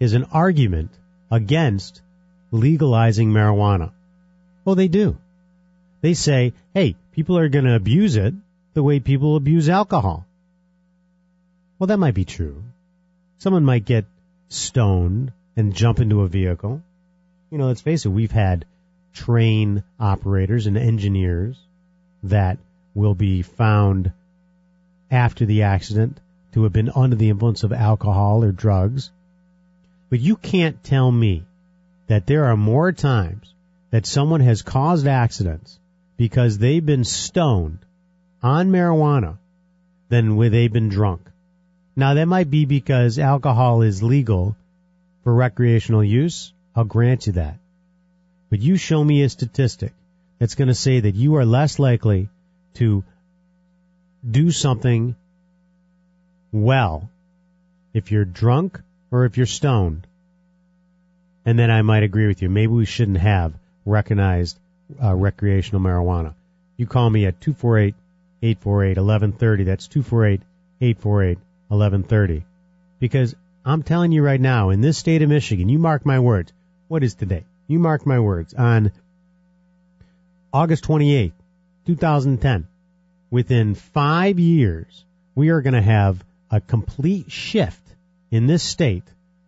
as 0.00 0.12
an 0.14 0.24
argument 0.32 0.90
against 1.30 2.02
legalizing 2.50 3.30
marijuana. 3.30 3.92
Well, 4.64 4.74
they 4.74 4.88
do. 4.88 5.16
They 6.02 6.14
say, 6.14 6.52
hey, 6.74 6.96
people 7.12 7.38
are 7.38 7.48
going 7.48 7.64
to 7.64 7.74
abuse 7.74 8.16
it 8.16 8.34
the 8.74 8.82
way 8.82 9.00
people 9.00 9.36
abuse 9.36 9.68
alcohol. 9.68 10.26
Well, 11.78 11.88
that 11.88 11.98
might 11.98 12.14
be 12.14 12.24
true. 12.24 12.62
Someone 13.38 13.64
might 13.64 13.84
get 13.84 14.04
stoned 14.48 15.32
and 15.56 15.74
jump 15.74 16.00
into 16.00 16.22
a 16.22 16.28
vehicle. 16.28 16.82
You 17.50 17.58
know, 17.58 17.66
let's 17.66 17.80
face 17.80 18.06
it, 18.06 18.10
we've 18.10 18.32
had 18.32 18.64
train 19.12 19.82
operators 19.98 20.66
and 20.66 20.76
engineers 20.78 21.58
that 22.22 22.58
will 22.94 23.14
be 23.14 23.42
found 23.42 24.12
after 25.10 25.44
the 25.46 25.62
accident 25.62 26.18
to 26.52 26.64
have 26.64 26.72
been 26.72 26.90
under 26.94 27.16
the 27.16 27.30
influence 27.30 27.64
of 27.64 27.72
alcohol 27.72 28.44
or 28.44 28.52
drugs. 28.52 29.10
But 30.10 30.20
you 30.20 30.36
can't 30.36 30.82
tell 30.84 31.10
me 31.10 31.44
that 32.08 32.26
there 32.26 32.44
are 32.46 32.56
more 32.56 32.92
times 32.92 33.52
that 33.90 34.06
someone 34.06 34.40
has 34.40 34.62
caused 34.62 35.06
accidents 35.06 35.78
because 36.16 36.58
they've 36.58 36.84
been 36.84 37.04
stoned 37.04 37.78
on 38.42 38.70
marijuana 38.70 39.36
than 40.08 40.36
where 40.36 40.50
they've 40.50 40.72
been 40.72 40.88
drunk. 40.88 41.22
Now 41.96 42.14
that 42.14 42.26
might 42.26 42.50
be 42.50 42.64
because 42.64 43.18
alcohol 43.18 43.82
is 43.82 44.02
legal 44.02 44.56
for 45.24 45.34
recreational 45.34 46.04
use. 46.04 46.52
I'll 46.74 46.84
grant 46.84 47.26
you 47.26 47.34
that. 47.34 47.56
But 48.50 48.60
you 48.60 48.76
show 48.76 49.02
me 49.02 49.22
a 49.22 49.28
statistic 49.28 49.92
that's 50.38 50.54
going 50.54 50.68
to 50.68 50.74
say 50.74 51.00
that 51.00 51.14
you 51.14 51.36
are 51.36 51.44
less 51.46 51.78
likely 51.78 52.28
to 52.74 53.04
do 54.28 54.50
something 54.50 55.16
well 56.52 57.08
if 57.92 58.12
you're 58.12 58.24
drunk 58.24 58.80
or 59.10 59.24
if 59.24 59.36
you're 59.36 59.46
stoned. 59.46 60.06
And 61.44 61.58
then 61.58 61.70
I 61.70 61.82
might 61.82 62.02
agree 62.02 62.26
with 62.26 62.40
you. 62.42 62.48
Maybe 62.48 62.72
we 62.72 62.84
shouldn't 62.84 63.18
have 63.18 63.52
recognized 63.84 64.58
uh, 65.02 65.14
recreational 65.14 65.80
marijuana. 65.80 66.34
You 66.76 66.86
call 66.86 67.08
me 67.10 67.26
at 67.26 67.40
248 67.40 67.94
848 68.42 68.96
1130. 68.96 69.64
That's 69.64 69.88
248 69.88 70.40
848 70.80 71.38
1130. 71.68 72.44
Because 72.98 73.34
I'm 73.64 73.82
telling 73.82 74.12
you 74.12 74.22
right 74.22 74.40
now, 74.40 74.70
in 74.70 74.80
this 74.80 74.98
state 74.98 75.22
of 75.22 75.28
Michigan, 75.28 75.68
you 75.68 75.78
mark 75.78 76.04
my 76.06 76.20
words. 76.20 76.52
What 76.88 77.02
is 77.02 77.14
today? 77.14 77.44
You 77.68 77.78
mark 77.78 78.06
my 78.06 78.20
words. 78.20 78.54
On 78.54 78.92
August 80.52 80.84
28th, 80.84 81.32
2010, 81.86 82.66
within 83.30 83.74
five 83.74 84.38
years, 84.38 85.04
we 85.34 85.50
are 85.50 85.62
going 85.62 85.74
to 85.74 85.82
have 85.82 86.22
a 86.50 86.60
complete 86.60 87.30
shift 87.30 87.82
in 88.30 88.46
this 88.46 88.62
state 88.62 89.04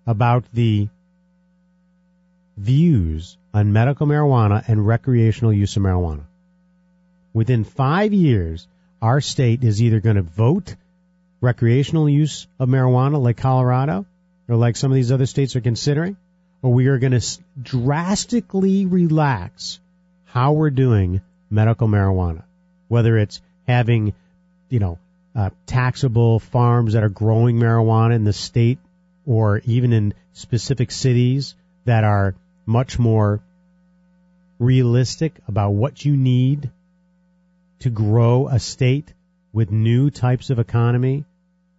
about 0.06 0.44
the 0.52 0.88
views 2.56 3.36
on 3.52 3.72
medical 3.72 4.06
marijuana 4.06 4.66
and 4.68 4.86
recreational 4.86 5.52
use 5.52 5.76
of 5.76 5.82
marijuana. 5.82 6.24
Within 7.32 7.64
five 7.64 8.12
years, 8.12 8.66
our 9.02 9.20
state 9.20 9.64
is 9.64 9.82
either 9.82 10.00
going 10.00 10.16
to 10.16 10.22
vote 10.22 10.74
recreational 11.40 12.08
use 12.08 12.46
of 12.58 12.68
marijuana 12.68 13.20
like 13.22 13.36
Colorado 13.36 14.06
or 14.48 14.56
like 14.56 14.76
some 14.76 14.90
of 14.90 14.96
these 14.96 15.12
other 15.12 15.26
states 15.26 15.56
are 15.56 15.60
considering, 15.60 16.16
or 16.62 16.72
we 16.72 16.86
are 16.86 16.98
going 16.98 17.18
to 17.18 17.38
drastically 17.60 18.86
relax 18.86 19.78
how 20.24 20.52
we're 20.52 20.70
doing 20.70 21.20
medical 21.54 21.88
marijuana, 21.88 22.42
whether 22.88 23.16
it's 23.16 23.40
having, 23.66 24.12
you 24.68 24.80
know, 24.80 24.98
uh, 25.34 25.50
taxable 25.66 26.38
farms 26.38 26.92
that 26.92 27.02
are 27.02 27.08
growing 27.08 27.56
marijuana 27.58 28.14
in 28.14 28.24
the 28.24 28.32
state 28.32 28.78
or 29.26 29.58
even 29.64 29.92
in 29.92 30.14
specific 30.32 30.90
cities 30.90 31.54
that 31.84 32.04
are 32.04 32.34
much 32.66 32.98
more 32.98 33.40
realistic 34.58 35.34
about 35.48 35.70
what 35.70 36.04
you 36.04 36.16
need 36.16 36.70
to 37.80 37.90
grow 37.90 38.48
a 38.48 38.58
state 38.58 39.12
with 39.52 39.70
new 39.70 40.10
types 40.10 40.50
of 40.50 40.58
economy, 40.58 41.24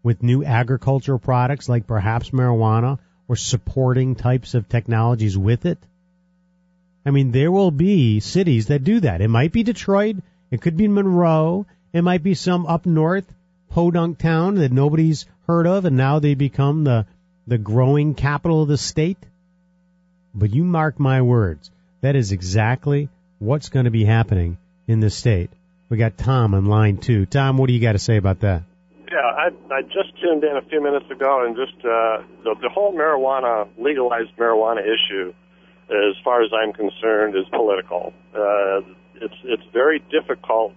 with 0.03 0.21
new 0.21 0.43
agricultural 0.43 1.19
products 1.19 1.67
like 1.67 1.87
perhaps 1.87 2.29
marijuana 2.29 2.99
or 3.27 3.35
supporting 3.35 4.15
types 4.15 4.53
of 4.53 4.69
technologies 4.69 5.37
with 5.37 5.65
it. 5.65 5.79
I 7.05 7.11
mean, 7.11 7.31
there 7.31 7.51
will 7.51 7.71
be 7.71 8.19
cities 8.19 8.67
that 8.67 8.83
do 8.83 8.99
that. 9.01 9.21
It 9.21 9.27
might 9.27 9.51
be 9.51 9.63
Detroit. 9.63 10.17
It 10.49 10.61
could 10.61 10.75
be 10.75 10.87
Monroe. 10.87 11.65
It 11.93 12.01
might 12.01 12.23
be 12.23 12.33
some 12.33 12.65
up 12.65 12.85
north 12.85 13.25
podunk 13.69 14.17
town 14.17 14.55
that 14.55 14.71
nobody's 14.71 15.25
heard 15.47 15.67
of 15.67 15.85
and 15.85 15.97
now 15.97 16.19
they 16.19 16.33
become 16.33 16.83
the, 16.83 17.05
the 17.45 17.57
growing 17.57 18.15
capital 18.15 18.63
of 18.63 18.67
the 18.67 18.77
state. 18.77 19.19
But 20.33 20.53
you 20.53 20.63
mark 20.63 20.99
my 20.99 21.21
words. 21.21 21.69
That 22.01 22.15
is 22.15 22.31
exactly 22.31 23.09
what's 23.39 23.69
going 23.69 23.85
to 23.85 23.91
be 23.91 24.05
happening 24.05 24.57
in 24.87 24.99
this 24.99 25.15
state. 25.15 25.49
We 25.89 25.97
got 25.97 26.17
Tom 26.17 26.53
on 26.53 26.65
line 26.65 26.97
two. 26.97 27.25
Tom, 27.25 27.57
what 27.57 27.67
do 27.67 27.73
you 27.73 27.81
got 27.81 27.93
to 27.93 27.99
say 27.99 28.17
about 28.17 28.39
that? 28.41 28.63
Yeah, 29.11 29.19
I, 29.19 29.49
I 29.71 29.81
just 29.83 30.19
tuned 30.21 30.43
in 30.43 30.57
a 30.57 30.61
few 30.63 30.81
minutes 30.81 31.09
ago, 31.11 31.45
and 31.45 31.55
just 31.55 31.77
uh, 31.85 32.23
the, 32.43 32.55
the 32.61 32.69
whole 32.69 32.91
marijuana, 32.91 33.69
legalized 33.77 34.35
marijuana 34.37 34.81
issue, 34.81 35.33
as 35.89 36.15
far 36.23 36.43
as 36.43 36.51
I'm 36.53 36.73
concerned, 36.73 37.35
is 37.35 37.45
political. 37.51 38.13
Uh, 38.33 38.81
it's 39.15 39.35
it's 39.43 39.63
very 39.71 39.99
difficult 40.11 40.73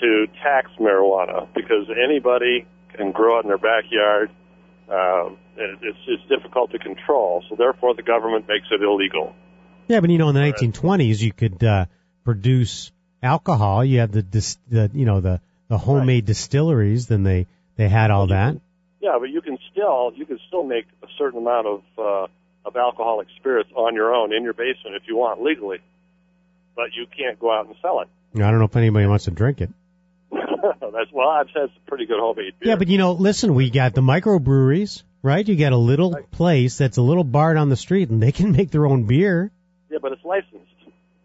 to 0.00 0.26
tax 0.42 0.70
marijuana 0.80 1.48
because 1.54 1.88
anybody 2.02 2.66
can 2.94 3.12
grow 3.12 3.38
it 3.38 3.44
in 3.44 3.48
their 3.48 3.58
backyard. 3.58 4.30
Um, 4.88 5.38
it, 5.56 5.78
it's 5.82 5.98
it's 6.06 6.28
difficult 6.28 6.72
to 6.72 6.78
control, 6.78 7.42
so 7.48 7.56
therefore 7.56 7.94
the 7.94 8.02
government 8.02 8.46
makes 8.48 8.66
it 8.70 8.82
illegal. 8.82 9.34
Yeah, 9.88 10.00
but 10.00 10.10
you 10.10 10.18
know, 10.18 10.30
in 10.30 10.34
the 10.34 10.40
1920s, 10.40 11.20
you 11.20 11.32
could 11.32 11.62
uh, 11.62 11.86
produce 12.24 12.90
alcohol. 13.22 13.84
You 13.84 14.00
had 14.00 14.12
the, 14.12 14.22
dis- 14.22 14.58
the 14.68 14.90
you 14.92 15.04
know 15.04 15.20
the 15.20 15.40
the 15.68 15.78
homemade 15.78 16.22
right. 16.22 16.26
distilleries. 16.26 17.06
Then 17.06 17.22
they 17.22 17.46
they 17.76 17.88
had 17.88 18.10
all 18.10 18.28
that. 18.28 18.60
Yeah, 19.00 19.16
but 19.18 19.30
you 19.30 19.40
can 19.42 19.58
still 19.70 20.12
you 20.14 20.26
can 20.26 20.38
still 20.48 20.64
make 20.64 20.86
a 21.02 21.06
certain 21.18 21.40
amount 21.40 21.66
of 21.66 21.82
uh, 21.98 22.26
of 22.64 22.76
alcoholic 22.76 23.28
spirits 23.36 23.70
on 23.74 23.94
your 23.94 24.14
own 24.14 24.32
in 24.34 24.42
your 24.42 24.54
basement 24.54 24.96
if 24.96 25.02
you 25.06 25.16
want 25.16 25.42
legally, 25.42 25.78
but 26.74 26.94
you 26.94 27.06
can't 27.06 27.38
go 27.38 27.52
out 27.52 27.66
and 27.66 27.74
sell 27.82 28.00
it. 28.00 28.08
I 28.34 28.50
don't 28.50 28.58
know 28.58 28.64
if 28.64 28.76
anybody 28.76 29.06
wants 29.06 29.24
to 29.26 29.30
drink 29.30 29.60
it. 29.60 29.70
That's 30.32 31.12
well, 31.12 31.28
I've 31.28 31.48
said 31.52 31.64
it's 31.64 31.74
pretty 31.86 32.06
good 32.06 32.18
homemade 32.18 32.54
beer. 32.58 32.70
Yeah, 32.70 32.76
but 32.76 32.88
you 32.88 32.98
know, 32.98 33.12
listen, 33.12 33.54
we 33.54 33.70
got 33.70 33.94
the 33.94 34.00
microbreweries, 34.00 35.02
right? 35.22 35.46
You 35.46 35.56
got 35.56 35.72
a 35.72 35.78
little 35.78 36.14
place 36.32 36.78
that's 36.78 36.96
a 36.96 37.02
little 37.02 37.24
bar 37.24 37.54
down 37.54 37.68
the 37.68 37.76
street, 37.76 38.10
and 38.10 38.22
they 38.22 38.32
can 38.32 38.52
make 38.52 38.70
their 38.70 38.86
own 38.86 39.04
beer. 39.04 39.50
Yeah, 39.90 39.98
but 40.00 40.12
it's 40.12 40.24
licensed. 40.24 40.64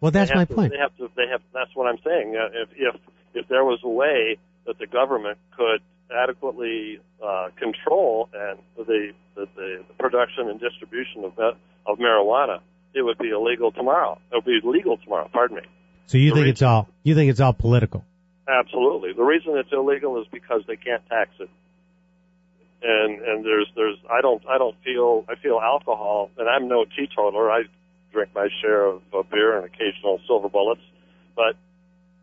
Well, 0.00 0.12
that's 0.12 0.34
my 0.34 0.44
to, 0.44 0.54
point. 0.54 0.72
They 0.72 0.78
have 0.78 0.96
to. 0.98 1.10
They 1.16 1.28
have. 1.30 1.40
That's 1.52 1.74
what 1.74 1.86
I'm 1.86 1.98
saying. 2.04 2.36
Uh, 2.36 2.62
if 2.62 2.68
if 2.76 3.00
if 3.34 3.48
there 3.48 3.64
was 3.64 3.80
a 3.82 3.88
way 3.88 4.38
that 4.66 4.78
the 4.78 4.86
government 4.86 5.38
could 5.56 5.80
adequately 6.12 7.00
uh, 7.24 7.48
control 7.56 8.28
and 8.32 8.58
the, 8.76 9.12
the 9.34 9.46
the 9.56 9.84
production 9.98 10.48
and 10.48 10.60
distribution 10.60 11.24
of 11.24 11.38
of 11.86 11.98
marijuana, 11.98 12.60
it 12.94 13.02
would 13.02 13.18
be 13.18 13.30
illegal 13.30 13.72
tomorrow. 13.72 14.18
It 14.32 14.36
would 14.36 14.44
be 14.44 14.60
legal 14.64 14.96
tomorrow. 14.98 15.28
Pardon 15.32 15.56
me. 15.56 15.62
So 16.06 16.18
you 16.18 16.30
the 16.30 16.34
think 16.34 16.44
reason, 16.44 16.50
it's 16.50 16.62
all 16.62 16.88
you 17.02 17.14
think 17.14 17.30
it's 17.30 17.40
all 17.40 17.52
political? 17.52 18.04
Absolutely. 18.48 19.12
The 19.12 19.22
reason 19.22 19.56
it's 19.56 19.72
illegal 19.72 20.20
is 20.20 20.26
because 20.32 20.62
they 20.66 20.76
can't 20.76 21.06
tax 21.08 21.30
it. 21.38 21.50
And 22.82 23.20
and 23.20 23.44
there's 23.44 23.68
there's 23.76 23.96
I 24.10 24.20
don't 24.20 24.42
I 24.48 24.58
don't 24.58 24.76
feel 24.84 25.24
I 25.28 25.36
feel 25.36 25.60
alcohol 25.62 26.30
and 26.38 26.48
I'm 26.48 26.68
no 26.68 26.84
teetotaler. 26.84 27.50
I 27.50 27.62
drink 28.12 28.30
my 28.34 28.48
share 28.60 28.86
of, 28.86 29.02
of 29.12 29.30
beer 29.30 29.56
and 29.56 29.66
occasional 29.66 30.20
silver 30.26 30.48
bullets, 30.48 30.80
but 31.36 31.54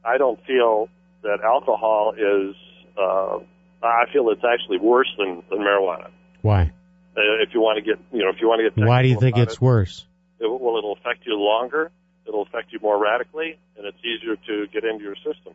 I 0.03 0.17
don't 0.17 0.44
feel 0.46 0.89
that 1.24 1.39
alcohol 1.44 2.13
is. 2.17 2.56
Uh, 2.98 3.39
I 3.84 4.05
feel 4.12 4.29
it's 4.29 4.43
actually 4.43 4.79
worse 4.79 5.12
than, 5.17 5.43
than 5.50 5.60
marijuana. 5.60 6.10
Why? 6.41 6.72
Uh, 7.15 7.41
if 7.41 7.50
you 7.53 7.62
want 7.62 7.77
to 7.77 7.81
get, 7.81 8.00
you 8.12 8.24
know, 8.24 8.29
if 8.29 8.41
you 8.41 8.48
want 8.48 8.60
to 8.60 8.69
get. 8.69 8.88
Why 8.88 9.01
do 9.01 9.10
you 9.10 9.19
think 9.19 9.38
it's 9.38 9.55
it, 9.55 9.62
worse? 9.62 10.05
It, 10.39 10.46
well, 10.46 10.77
it'll 10.77 10.93
affect 10.93 11.25
you 11.25 11.36
longer. 11.36 11.91
It'll 12.27 12.43
affect 12.43 12.72
you 12.72 12.79
more 12.81 13.01
radically, 13.01 13.57
and 13.77 13.86
it's 13.86 13.98
easier 14.03 14.36
to 14.36 14.67
get 14.72 14.84
into 14.84 15.03
your 15.03 15.15
system. 15.15 15.53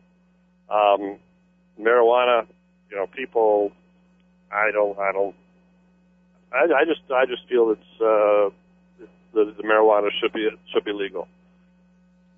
Um, 0.69 1.19
marijuana, 1.79 2.47
you 2.89 2.97
know, 2.97 3.07
people. 3.07 3.71
I 4.51 4.71
don't. 4.71 4.97
I 4.99 5.11
don't. 5.11 5.35
I, 6.51 6.81
I 6.81 6.85
just. 6.85 7.01
I 7.11 7.25
just 7.25 7.47
feel 7.47 7.71
it's. 7.71 8.01
Uh, 8.01 8.49
the, 9.33 9.53
the 9.57 9.63
marijuana 9.63 10.09
should 10.21 10.33
be 10.33 10.49
should 10.73 10.83
be 10.83 10.93
legal. 10.93 11.27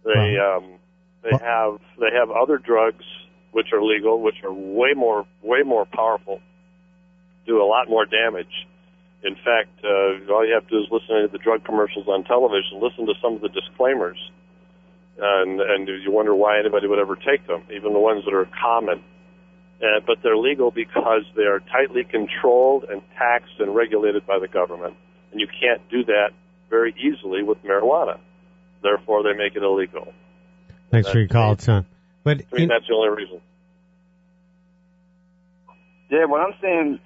They 0.03 0.37
um, 0.37 0.79
they 1.23 1.31
have 1.31 1.79
they 1.99 2.15
have 2.15 2.29
other 2.29 2.57
drugs 2.57 3.03
which 3.55 3.71
are 3.71 3.81
legal, 3.81 4.21
which 4.21 4.43
are 4.43 4.51
way 4.51 4.91
more 4.93 5.25
way 5.41 5.63
more 5.63 5.85
powerful, 5.85 6.41
do 7.47 7.63
a 7.63 7.63
lot 7.63 7.87
more 7.87 8.05
damage. 8.05 8.51
In 9.23 9.35
fact, 9.35 9.71
uh, 9.81 10.29
all 10.29 10.45
you 10.45 10.53
have 10.53 10.67
to 10.67 10.75
do 10.75 10.79
is 10.83 10.87
listen 10.91 11.21
to 11.21 11.29
the 11.31 11.37
drug 11.37 11.63
commercials 11.63 12.05
on 12.09 12.25
television. 12.25 12.81
Listen 12.81 13.05
to 13.05 13.13
some 13.21 13.35
of 13.35 13.41
the 13.41 13.47
disclaimers, 13.47 14.17
and 15.17 15.61
and 15.61 15.87
you 15.87 16.11
wonder 16.11 16.35
why 16.35 16.59
anybody 16.59 16.85
would 16.85 16.99
ever 16.99 17.15
take 17.15 17.47
them, 17.47 17.63
even 17.73 17.93
the 17.93 17.99
ones 17.99 18.25
that 18.25 18.33
are 18.33 18.45
common. 18.61 19.01
Uh, 19.81 19.99
but 20.05 20.17
they're 20.21 20.37
legal 20.37 20.69
because 20.71 21.23
they 21.37 21.43
are 21.43 21.59
tightly 21.59 22.03
controlled 22.03 22.85
and 22.89 23.01
taxed 23.17 23.59
and 23.59 23.73
regulated 23.73 24.27
by 24.27 24.37
the 24.37 24.49
government, 24.49 24.95
and 25.31 25.39
you 25.39 25.47
can't 25.47 25.81
do 25.89 26.03
that 26.03 26.31
very 26.69 26.93
easily 26.99 27.41
with 27.41 27.63
marijuana. 27.63 28.19
Therefore, 28.83 29.23
they 29.23 29.33
make 29.33 29.55
it 29.55 29.63
illegal. 29.63 30.13
Thanks 30.91 31.09
for 31.09 31.19
your 31.19 31.29
call, 31.29 31.57
son. 31.57 31.85
But 32.25 32.41
I 32.51 32.55
mean, 32.55 32.63
in, 32.63 32.69
that's 32.69 32.87
the 32.87 32.95
only 32.95 33.09
reason. 33.09 33.39
Yeah, 36.09 36.25
what 36.25 36.41
I'm 36.41 36.55
saying, 36.59 36.99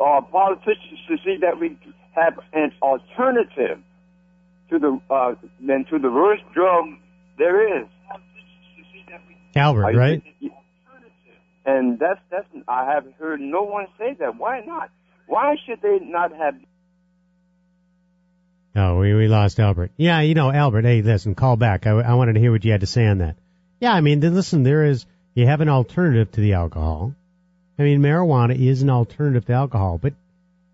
uh, 0.00 0.22
politicians 0.22 0.98
should 1.06 1.20
see 1.24 1.36
that 1.42 1.60
we 1.60 1.78
have 2.12 2.40
an 2.54 2.72
alternative 2.80 3.78
to 4.70 4.78
the 4.78 5.00
uh, 5.10 5.34
than 5.60 5.84
to 5.90 5.98
the 5.98 6.10
worst 6.10 6.42
drug 6.54 6.86
there 7.38 7.82
is. 7.82 7.86
Albert, 9.54 9.94
right? 9.94 10.22
And 11.66 11.98
that's 11.98 12.20
that's 12.30 12.46
I 12.66 12.90
haven't 12.90 13.14
heard 13.16 13.40
no 13.40 13.64
one 13.64 13.86
say 13.98 14.16
that. 14.20 14.36
Why 14.36 14.60
not? 14.66 14.90
Why 15.26 15.56
should 15.66 15.82
they 15.82 15.98
not 16.00 16.32
have 16.34 16.54
Oh, 18.74 18.96
we, 18.96 19.12
we 19.12 19.28
lost 19.28 19.60
Albert. 19.60 19.90
Yeah, 19.98 20.22
you 20.22 20.32
know, 20.32 20.50
Albert, 20.50 20.86
hey, 20.86 21.02
listen, 21.02 21.34
call 21.34 21.56
back. 21.56 21.86
I, 21.86 21.90
I 21.90 22.14
wanted 22.14 22.34
to 22.34 22.40
hear 22.40 22.50
what 22.50 22.64
you 22.64 22.72
had 22.72 22.80
to 22.80 22.86
say 22.86 23.06
on 23.06 23.18
that. 23.18 23.36
Yeah, 23.82 23.94
I 23.94 24.00
mean, 24.00 24.20
then 24.20 24.32
listen, 24.32 24.62
there 24.62 24.84
is, 24.84 25.04
you 25.34 25.44
have 25.48 25.60
an 25.60 25.68
alternative 25.68 26.30
to 26.30 26.40
the 26.40 26.52
alcohol. 26.52 27.16
I 27.76 27.82
mean, 27.82 28.00
marijuana 28.00 28.56
is 28.56 28.80
an 28.80 28.90
alternative 28.90 29.46
to 29.46 29.54
alcohol, 29.54 29.98
but 29.98 30.14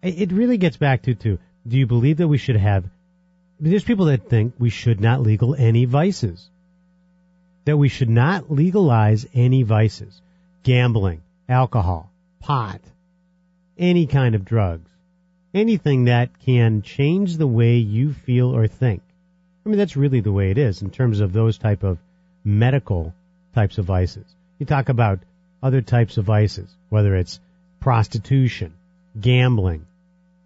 it 0.03 0.31
really 0.31 0.59
gets 0.59 0.77
back 0.77 1.05
to, 1.05 1.15
to 1.15 1.39
do 1.67 1.79
you 1.79 1.87
believe 1.87 2.19
that 2.19 2.29
we 2.29 2.37
should 2.37 2.57
have, 2.57 2.85
there's 3.59 3.83
people 3.83 4.05
that 4.07 4.29
think 4.29 4.53
we 4.59 4.69
should 4.69 5.01
not 5.01 5.23
legal 5.23 5.55
any 5.55 5.87
vices. 5.87 6.51
That 7.65 7.79
we 7.79 7.89
should 7.89 8.11
not 8.11 8.53
legalize 8.53 9.25
any 9.33 9.63
vices. 9.63 10.21
Gambling, 10.63 11.23
alcohol, 11.49 12.11
pot, 12.41 12.83
any 13.79 14.07
kind 14.07 14.35
of 14.35 14.45
drugs, 14.45 14.91
anything 15.55 16.05
that 16.05 16.41
can 16.41 16.83
change 16.83 17.39
the 17.39 17.47
way 17.47 17.79
you 17.79 18.13
feel 18.13 18.55
or 18.55 18.67
think. 18.67 19.01
I 19.65 19.71
mean, 19.71 19.79
that's 19.79 19.97
really 19.97 20.21
the 20.21 20.31
way 20.31 20.51
it 20.51 20.59
is 20.59 20.83
in 20.83 20.91
terms 20.91 21.21
of 21.21 21.33
those 21.33 21.57
type 21.57 21.85
of 21.85 21.97
medical 22.45 23.15
types 23.55 23.79
of 23.79 23.85
vices. 23.85 24.25
You 24.59 24.67
talk 24.67 24.89
about 24.89 25.21
other 25.63 25.83
types 25.83 26.17
of 26.17 26.25
vices, 26.25 26.69
whether 26.89 27.17
it's 27.17 27.41
prostitution, 27.81 28.75
gambling. 29.21 29.87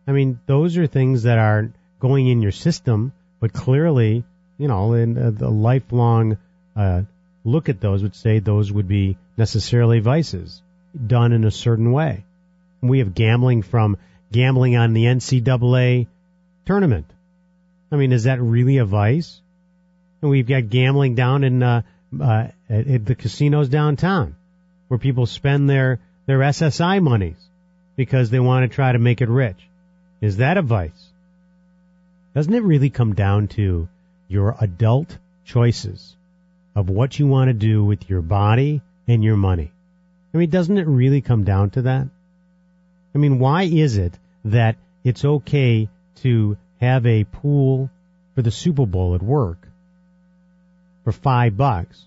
I 0.07 0.13
mean, 0.13 0.41
those 0.47 0.77
are 0.79 0.87
things 0.87 1.25
that 1.25 1.39
are 1.39 1.71
going 2.01 2.29
in 2.29 2.43
your 2.43 2.53
system, 2.53 3.13
but 3.41 3.53
clearly, 3.53 4.25
you 4.59 4.69
know, 4.69 4.95
in 4.95 5.17
uh, 5.17 5.31
the 5.31 5.49
lifelong 5.49 6.39
uh, 6.77 7.03
look 7.45 7.69
at 7.69 7.81
those 7.81 8.03
would 8.03 8.15
say 8.15 8.39
those 8.39 8.73
would 8.73 8.89
be 8.89 9.17
necessarily 9.37 10.01
vices 10.01 10.63
done 11.07 11.33
in 11.33 11.45
a 11.45 11.51
certain 11.51 11.93
way. 11.93 12.25
We 12.81 12.99
have 12.99 13.15
gambling 13.15 13.63
from 13.63 13.97
gambling 14.31 14.77
on 14.77 14.93
the 14.93 15.05
NCAA 15.05 16.07
tournament. 16.65 17.07
I 17.91 17.97
mean, 17.97 18.13
is 18.13 18.25
that 18.25 18.41
really 18.41 18.79
a 18.79 18.85
vice? 18.85 19.41
And 20.23 20.31
we've 20.31 20.47
got 20.47 20.71
gambling 20.71 21.17
down 21.17 21.43
in 21.43 21.63
uh, 21.63 21.83
uh, 22.19 22.47
at, 22.71 23.05
the 23.05 23.15
casinos 23.15 23.69
downtown, 23.69 24.37
where 24.89 24.99
people 24.99 25.27
spend 25.27 25.69
their 25.69 25.99
their 26.27 26.39
SSI 26.39 27.03
monies 27.03 27.37
because 27.97 28.31
they 28.31 28.41
want 28.41 28.63
to 28.63 28.75
try 28.75 28.93
to 28.93 28.99
make 28.99 29.21
it 29.21 29.29
rich. 29.29 29.57
Is 30.21 30.37
that 30.37 30.57
a 30.57 30.63
vice? 30.63 31.11
Doesn't 32.35 32.55
it 32.55 32.63
really 32.63 32.91
come 32.91 33.15
down 33.15 33.49
to 33.49 33.89
your 34.29 34.57
adult 34.61 35.19
choices 35.45 36.17
of 36.77 36.89
what 36.89 37.19
you 37.19 37.27
want 37.27 37.49
to 37.49 37.55
do 37.55 37.85
with 37.85 38.09
your 38.09 38.23
body 38.23 38.81
and 39.09 39.25
your 39.25 39.37
money? 39.37 39.73
I 40.33 40.39
mean, 40.39 40.51
doesn't 40.51 40.79
it 40.79 40.87
really 40.87 41.21
come 41.21 41.45
down 41.45 41.71
to 41.71 41.83
that? 41.83 42.09
I 43.15 43.19
mean, 43.19 43.39
why 43.39 43.65
is 43.65 43.97
it 43.97 44.19
that 44.45 44.77
it's 45.05 45.25
okay 45.25 45.89
to 46.23 46.57
have 46.81 47.05
a 47.07 47.25
pool 47.25 47.91
for 48.35 48.43
the 48.43 48.51
Super 48.51 48.87
Bowl 48.87 49.15
at 49.15 49.23
work 49.23 49.69
for 51.05 51.13
five 51.13 51.57
bucks? 51.57 52.05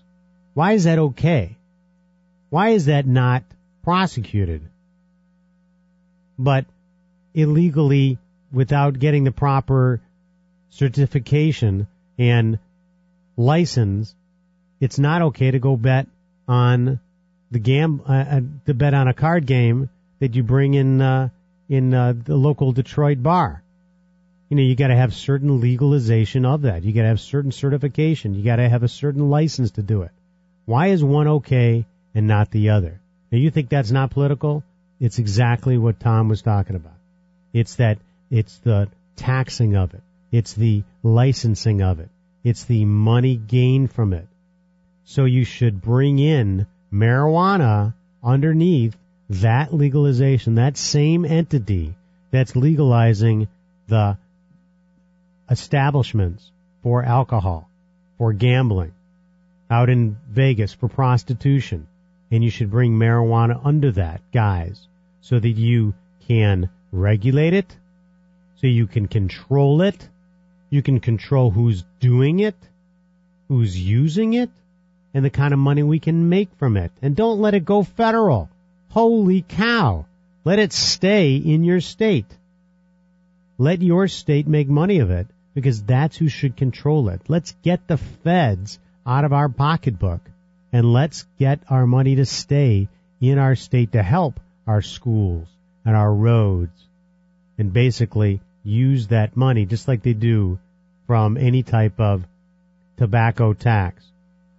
Why 0.54 0.72
is 0.72 0.84
that 0.84 0.98
okay? 0.98 1.56
Why 2.50 2.70
is 2.70 2.86
that 2.86 3.06
not 3.06 3.44
prosecuted? 3.82 4.62
But 6.38 6.66
illegally, 7.34 8.18
without 8.52 8.98
getting 8.98 9.24
the 9.24 9.32
proper 9.32 10.00
certification 10.70 11.86
and 12.18 12.58
license, 13.36 14.14
it's 14.80 14.98
not 14.98 15.22
okay 15.22 15.50
to 15.50 15.58
go 15.58 15.76
bet 15.76 16.06
on 16.48 17.00
the 17.50 17.58
gam 17.58 18.02
uh, 18.06 18.12
uh, 18.12 18.40
to 18.66 18.74
bet 18.74 18.94
on 18.94 19.08
a 19.08 19.14
card 19.14 19.46
game 19.46 19.88
that 20.18 20.34
you 20.34 20.42
bring 20.42 20.74
in 20.74 21.00
uh, 21.00 21.28
in 21.68 21.94
uh, 21.94 22.14
the 22.16 22.36
local 22.36 22.72
Detroit 22.72 23.22
bar. 23.22 23.62
You 24.48 24.56
know, 24.56 24.62
you 24.62 24.76
got 24.76 24.88
to 24.88 24.96
have 24.96 25.12
certain 25.14 25.60
legalization 25.60 26.44
of 26.44 26.62
that. 26.62 26.84
You 26.84 26.92
got 26.92 27.02
to 27.02 27.08
have 27.08 27.20
certain 27.20 27.52
certification. 27.52 28.34
You 28.34 28.44
got 28.44 28.56
to 28.56 28.68
have 28.68 28.84
a 28.84 28.88
certain 28.88 29.28
license 29.28 29.72
to 29.72 29.82
do 29.82 30.02
it. 30.02 30.12
Why 30.66 30.88
is 30.88 31.02
one 31.02 31.28
okay 31.28 31.84
and 32.14 32.26
not 32.26 32.50
the 32.50 32.70
other? 32.70 33.00
Now, 33.32 33.38
you 33.38 33.50
think 33.50 33.68
that's 33.68 33.90
not 33.90 34.10
political? 34.10 34.62
It's 35.00 35.18
exactly 35.18 35.76
what 35.76 35.98
Tom 35.98 36.28
was 36.28 36.42
talking 36.42 36.76
about. 36.76 36.94
It's 37.52 37.76
that 37.76 37.98
it's 38.30 38.58
the 38.58 38.88
taxing 39.16 39.76
of 39.76 39.94
it. 39.94 40.02
It's 40.30 40.54
the 40.54 40.84
licensing 41.02 41.82
of 41.82 42.00
it. 42.00 42.08
It's 42.44 42.64
the 42.64 42.84
money 42.84 43.36
gained 43.36 43.92
from 43.92 44.12
it. 44.12 44.26
So 45.04 45.24
you 45.24 45.44
should 45.44 45.80
bring 45.80 46.18
in 46.18 46.66
marijuana 46.92 47.94
underneath 48.22 48.96
that 49.30 49.74
legalization, 49.74 50.56
that 50.56 50.76
same 50.76 51.24
entity 51.24 51.94
that's 52.30 52.54
legalizing 52.54 53.48
the 53.88 54.18
establishments 55.50 56.50
for 56.82 57.04
alcohol, 57.04 57.68
for 58.18 58.32
gambling, 58.32 58.92
out 59.70 59.90
in 59.90 60.16
Vegas 60.28 60.72
for 60.72 60.88
prostitution. 60.88 61.86
And 62.30 62.42
you 62.42 62.50
should 62.50 62.70
bring 62.70 62.92
marijuana 62.92 63.60
under 63.64 63.92
that, 63.92 64.20
guys, 64.32 64.86
so 65.20 65.38
that 65.38 65.48
you 65.48 65.94
can 66.26 66.70
regulate 66.90 67.54
it, 67.54 67.76
so 68.56 68.66
you 68.66 68.86
can 68.86 69.06
control 69.06 69.82
it, 69.82 70.08
you 70.70 70.82
can 70.82 70.98
control 71.00 71.50
who's 71.50 71.84
doing 72.00 72.40
it, 72.40 72.56
who's 73.48 73.78
using 73.78 74.34
it, 74.34 74.50
and 75.14 75.24
the 75.24 75.30
kind 75.30 75.52
of 75.52 75.58
money 75.58 75.82
we 75.82 76.00
can 76.00 76.28
make 76.28 76.50
from 76.58 76.76
it. 76.76 76.90
And 77.00 77.14
don't 77.14 77.40
let 77.40 77.54
it 77.54 77.64
go 77.64 77.82
federal. 77.82 78.50
Holy 78.90 79.42
cow. 79.42 80.06
Let 80.44 80.58
it 80.58 80.72
stay 80.72 81.36
in 81.36 81.64
your 81.64 81.80
state. 81.80 82.26
Let 83.58 83.82
your 83.82 84.08
state 84.08 84.46
make 84.46 84.68
money 84.68 84.98
of 84.98 85.10
it 85.10 85.26
because 85.56 85.82
that's 85.82 86.18
who 86.18 86.28
should 86.28 86.54
control 86.54 87.08
it. 87.08 87.22
Let's 87.28 87.56
get 87.62 87.88
the 87.88 87.96
feds 87.96 88.78
out 89.06 89.24
of 89.24 89.32
our 89.32 89.48
pocketbook 89.48 90.20
and 90.70 90.92
let's 90.92 91.24
get 91.38 91.60
our 91.70 91.86
money 91.86 92.16
to 92.16 92.26
stay 92.26 92.88
in 93.22 93.38
our 93.38 93.56
state 93.56 93.92
to 93.92 94.02
help 94.02 94.38
our 94.66 94.82
schools 94.82 95.48
and 95.86 95.96
our 95.96 96.12
roads 96.12 96.78
and 97.56 97.72
basically 97.72 98.42
use 98.64 99.06
that 99.06 99.34
money 99.34 99.64
just 99.64 99.88
like 99.88 100.02
they 100.02 100.12
do 100.12 100.58
from 101.06 101.38
any 101.38 101.62
type 101.62 101.98
of 102.00 102.26
tobacco 102.98 103.54
tax, 103.54 104.04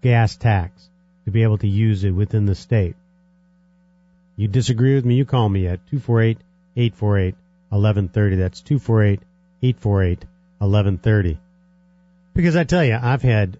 gas 0.01 0.35
tax, 0.35 0.89
to 1.25 1.31
be 1.31 1.43
able 1.43 1.59
to 1.59 1.67
use 1.67 2.05
it 2.05 2.11
within 2.11 2.47
the 2.47 2.55
state. 2.55 2.95
You 4.35 4.47
disagree 4.47 4.95
with 4.95 5.05
me, 5.05 5.13
you 5.13 5.25
call 5.25 5.47
me 5.47 5.67
at 5.67 5.85
248 5.91 6.39
848 6.75 7.35
1130. 7.69 8.35
That's 8.37 8.61
248 8.61 9.19
848 9.61 10.25
1130. 10.59 11.37
Because 12.33 12.55
I 12.55 12.63
tell 12.63 12.83
you, 12.83 12.97
I've 13.01 13.21
had, 13.21 13.57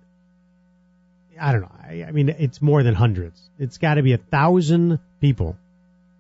I 1.40 1.52
don't 1.52 1.62
know, 1.62 1.72
I, 1.84 2.06
I 2.08 2.12
mean, 2.12 2.30
it's 2.30 2.62
more 2.62 2.84
than 2.84 2.94
hundreds. 2.96 3.42
It's 3.60 3.78
got 3.78 3.96
to 3.96 4.04
be 4.04 4.14
a 4.14 4.18
thousand 4.18 5.00
people 5.20 5.58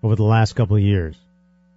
over 0.03 0.15
the 0.15 0.23
last 0.23 0.53
couple 0.53 0.75
of 0.75 0.81
years 0.81 1.15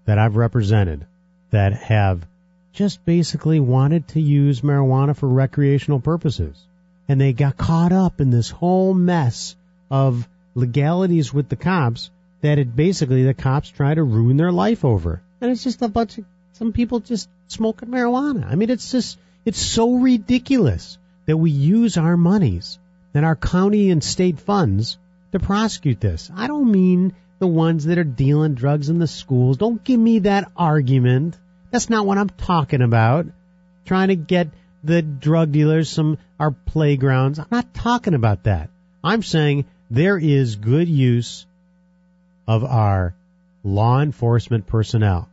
that 0.06 0.18
I've 0.18 0.36
represented 0.36 1.06
that 1.50 1.72
have 1.74 2.26
just 2.72 3.04
basically 3.04 3.60
wanted 3.60 4.08
to 4.08 4.20
use 4.20 4.60
marijuana 4.60 5.16
for 5.16 5.28
recreational 5.28 6.00
purposes. 6.00 6.56
And 7.08 7.20
they 7.20 7.32
got 7.32 7.56
caught 7.56 7.92
up 7.92 8.20
in 8.20 8.30
this 8.30 8.50
whole 8.50 8.94
mess 8.94 9.56
of 9.90 10.28
legalities 10.54 11.34
with 11.34 11.48
the 11.48 11.56
cops 11.56 12.10
that 12.40 12.58
it 12.58 12.74
basically 12.74 13.24
the 13.24 13.34
cops 13.34 13.68
try 13.68 13.92
to 13.94 14.02
ruin 14.02 14.36
their 14.36 14.52
life 14.52 14.84
over. 14.84 15.20
And 15.40 15.50
it's 15.50 15.64
just 15.64 15.82
a 15.82 15.88
bunch 15.88 16.18
of 16.18 16.24
some 16.60 16.74
people 16.74 17.00
just 17.00 17.30
smoking 17.48 17.88
marijuana. 17.88 18.44
I 18.46 18.54
mean, 18.54 18.68
it's 18.68 18.92
just, 18.92 19.18
it's 19.46 19.58
so 19.58 19.94
ridiculous 19.94 20.98
that 21.24 21.38
we 21.38 21.50
use 21.50 21.96
our 21.96 22.18
monies 22.18 22.78
and 23.14 23.24
our 23.24 23.34
county 23.34 23.88
and 23.88 24.04
state 24.04 24.38
funds 24.38 24.98
to 25.32 25.40
prosecute 25.40 26.02
this. 26.02 26.30
I 26.36 26.48
don't 26.48 26.70
mean 26.70 27.14
the 27.38 27.46
ones 27.46 27.86
that 27.86 27.96
are 27.96 28.04
dealing 28.04 28.56
drugs 28.56 28.90
in 28.90 28.98
the 28.98 29.06
schools. 29.06 29.56
Don't 29.56 29.82
give 29.82 29.98
me 29.98 30.18
that 30.18 30.52
argument. 30.54 31.38
That's 31.70 31.88
not 31.88 32.04
what 32.04 32.18
I'm 32.18 32.28
talking 32.28 32.82
about. 32.82 33.24
Trying 33.86 34.08
to 34.08 34.16
get 34.16 34.48
the 34.84 35.00
drug 35.00 35.52
dealers 35.52 35.88
some 35.88 36.18
our 36.38 36.50
playgrounds. 36.50 37.38
I'm 37.38 37.46
not 37.50 37.72
talking 37.72 38.12
about 38.12 38.42
that. 38.42 38.68
I'm 39.02 39.22
saying 39.22 39.64
there 39.90 40.18
is 40.18 40.56
good 40.56 40.90
use 40.90 41.46
of 42.46 42.64
our 42.64 43.14
law 43.64 44.02
enforcement 44.02 44.66
personnel 44.66 45.30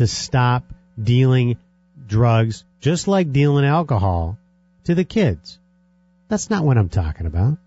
to 0.00 0.06
stop 0.06 0.64
dealing 1.02 1.58
drugs 2.06 2.64
just 2.80 3.06
like 3.06 3.32
dealing 3.32 3.66
alcohol 3.66 4.38
to 4.84 4.94
the 4.94 5.04
kids. 5.04 5.58
That's 6.28 6.48
not 6.48 6.64
what 6.64 6.78
I'm 6.78 6.88
talking 6.88 7.26
about. 7.26 7.58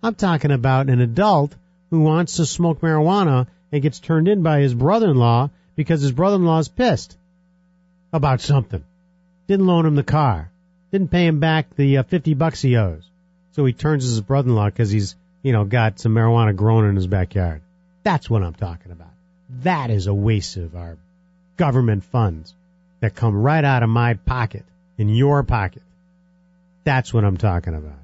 I'm 0.00 0.14
talking 0.14 0.52
about 0.52 0.88
an 0.88 1.00
adult 1.00 1.52
who 1.90 2.02
wants 2.02 2.36
to 2.36 2.46
smoke 2.46 2.80
marijuana 2.80 3.48
and 3.72 3.82
gets 3.82 3.98
turned 3.98 4.28
in 4.28 4.44
by 4.44 4.60
his 4.60 4.72
brother-in-law 4.72 5.50
because 5.74 6.00
his 6.00 6.12
brother-in-law 6.12 6.60
is 6.60 6.68
pissed 6.68 7.16
about 8.12 8.40
something. 8.40 8.84
Didn't 9.48 9.66
loan 9.66 9.84
him 9.84 9.96
the 9.96 10.04
car. 10.04 10.48
Didn't 10.92 11.10
pay 11.10 11.26
him 11.26 11.40
back 11.40 11.74
the 11.74 11.98
uh, 11.98 12.02
50 12.04 12.34
bucks 12.34 12.62
he 12.62 12.76
owes. 12.76 13.02
So 13.52 13.64
he 13.64 13.72
turns 13.72 14.04
his 14.04 14.20
brother-in-law 14.20 14.66
because 14.66 14.90
he's, 14.90 15.16
you 15.42 15.52
know, 15.52 15.64
got 15.64 15.98
some 15.98 16.14
marijuana 16.14 16.54
growing 16.54 16.88
in 16.88 16.94
his 16.94 17.08
backyard. 17.08 17.62
That's 18.04 18.30
what 18.30 18.44
I'm 18.44 18.54
talking 18.54 18.92
about. 18.92 19.10
That 19.64 19.90
is 19.90 20.06
a 20.06 20.14
waste 20.14 20.56
of 20.56 20.76
our 20.76 20.96
government 21.60 22.02
funds 22.04 22.54
that 23.00 23.14
come 23.14 23.34
right 23.36 23.64
out 23.64 23.82
of 23.82 23.90
my 23.90 24.14
pocket, 24.14 24.64
in 24.96 25.10
your 25.10 25.42
pocket. 25.42 25.82
That's 26.84 27.12
what 27.12 27.22
I'm 27.22 27.36
talking 27.36 27.74
about. 27.74 27.98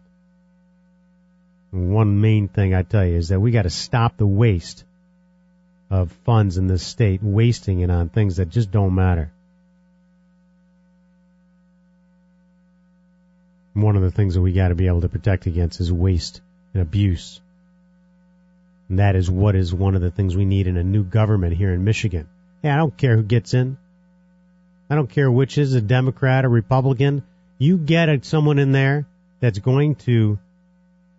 One 1.70 2.20
main 2.20 2.48
thing 2.48 2.74
I 2.74 2.82
tell 2.82 3.06
you 3.06 3.16
is 3.16 3.28
that 3.28 3.40
we 3.40 3.52
got 3.52 3.62
to 3.62 3.70
stop 3.70 4.18
the 4.18 4.26
waste 4.26 4.84
of 5.88 6.12
funds 6.26 6.58
in 6.58 6.66
this 6.66 6.86
state, 6.86 7.22
wasting 7.22 7.80
it 7.80 7.90
on 7.90 8.10
things 8.10 8.36
that 8.36 8.50
just 8.50 8.70
don't 8.70 8.94
matter. 8.94 9.30
One 13.72 13.96
of 13.96 14.02
the 14.02 14.10
things 14.10 14.34
that 14.34 14.42
we 14.42 14.52
got 14.52 14.68
to 14.68 14.74
be 14.74 14.86
able 14.86 15.00
to 15.00 15.08
protect 15.08 15.46
against 15.46 15.80
is 15.80 15.90
waste 15.90 16.42
and 16.74 16.82
abuse. 16.82 17.40
And 18.90 18.98
that 18.98 19.16
is 19.16 19.30
what 19.30 19.54
is 19.54 19.72
one 19.72 19.94
of 19.94 20.02
the 20.02 20.10
things 20.10 20.36
we 20.36 20.44
need 20.44 20.66
in 20.66 20.76
a 20.76 20.84
new 20.84 21.04
government 21.04 21.54
here 21.56 21.72
in 21.72 21.84
Michigan. 21.84 22.28
Hey, 22.62 22.70
I 22.70 22.76
don't 22.76 22.96
care 22.96 23.16
who 23.16 23.22
gets 23.22 23.54
in. 23.54 23.76
I 24.88 24.94
don't 24.94 25.10
care 25.10 25.30
which 25.30 25.58
is 25.58 25.74
a 25.74 25.80
Democrat 25.80 26.44
or 26.44 26.48
Republican. 26.48 27.22
You 27.58 27.78
get 27.78 28.24
someone 28.24 28.58
in 28.58 28.72
there 28.72 29.06
that's 29.40 29.58
going 29.58 29.96
to 30.06 30.38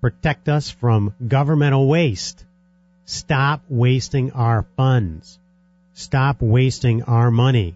protect 0.01 0.47
us 0.49 0.69
from 0.69 1.13
governmental 1.25 1.87
waste. 1.87 2.45
Stop 3.05 3.63
wasting 3.69 4.31
our 4.33 4.65
funds. 4.75 5.39
Stop 5.93 6.41
wasting 6.41 7.03
our 7.03 7.31
money. 7.31 7.75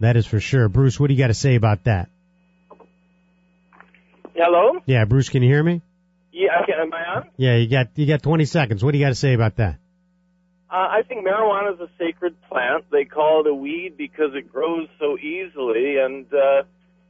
That 0.00 0.16
is 0.16 0.26
for 0.26 0.40
sure. 0.40 0.68
Bruce, 0.68 0.98
what 0.98 1.08
do 1.08 1.14
you 1.14 1.18
got 1.18 1.28
to 1.28 1.34
say 1.34 1.54
about 1.54 1.84
that? 1.84 2.10
Hello? 4.34 4.80
Yeah, 4.84 5.04
Bruce, 5.06 5.28
can 5.30 5.42
you 5.42 5.48
hear 5.48 5.62
me? 5.62 5.80
Yeah, 6.32 6.60
okay, 6.62 6.72
am 6.78 6.92
I 6.92 7.16
on? 7.16 7.30
Yeah, 7.38 7.56
you 7.56 7.68
got 7.68 7.88
you 7.94 8.06
got 8.06 8.22
20 8.22 8.44
seconds. 8.44 8.84
What 8.84 8.92
do 8.92 8.98
you 8.98 9.04
got 9.04 9.08
to 9.10 9.14
say 9.14 9.32
about 9.32 9.56
that? 9.56 9.78
Uh, 10.68 10.74
I 10.74 11.02
think 11.06 11.24
marijuana 11.24 11.74
is 11.74 11.80
a 11.80 11.88
sacred 11.98 12.34
plant. 12.48 12.84
They 12.90 13.04
call 13.04 13.42
it 13.42 13.46
a 13.48 13.54
weed 13.54 13.94
because 13.96 14.34
it 14.34 14.52
grows 14.52 14.88
so 14.98 15.16
easily, 15.16 15.98
and 15.98 16.26
uh, 16.32 16.62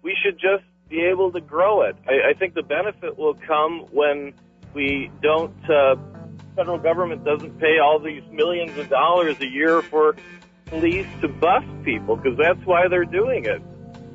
we 0.03 0.15
should 0.23 0.35
just 0.35 0.65
be 0.91 1.01
able 1.11 1.33
to 1.33 1.41
grow 1.41 1.83
it. 1.83 1.97
I, 2.07 2.31
I 2.31 2.35
think 2.39 2.55
the 2.55 2.63
benefit 2.63 3.19
will 3.19 3.35
come 3.35 3.87
when 3.91 4.35
we 4.75 5.11
don't, 5.23 5.55
uh, 5.71 5.97
federal 6.55 6.79
government 6.79 7.25
doesn't 7.25 7.59
pay 7.59 7.79
all 7.83 7.99
these 7.99 8.23
millions 8.31 8.77
of 8.77 8.91
dollars 8.91 9.41
a 9.41 9.47
year 9.47 9.81
for 9.81 10.17
police 10.67 11.07
to 11.23 11.29
bust 11.29 11.67
people, 11.83 12.17
because 12.17 12.37
that's 12.39 12.65
why 12.67 12.89
they're 12.89 13.05
doing 13.05 13.47
it. 13.47 13.63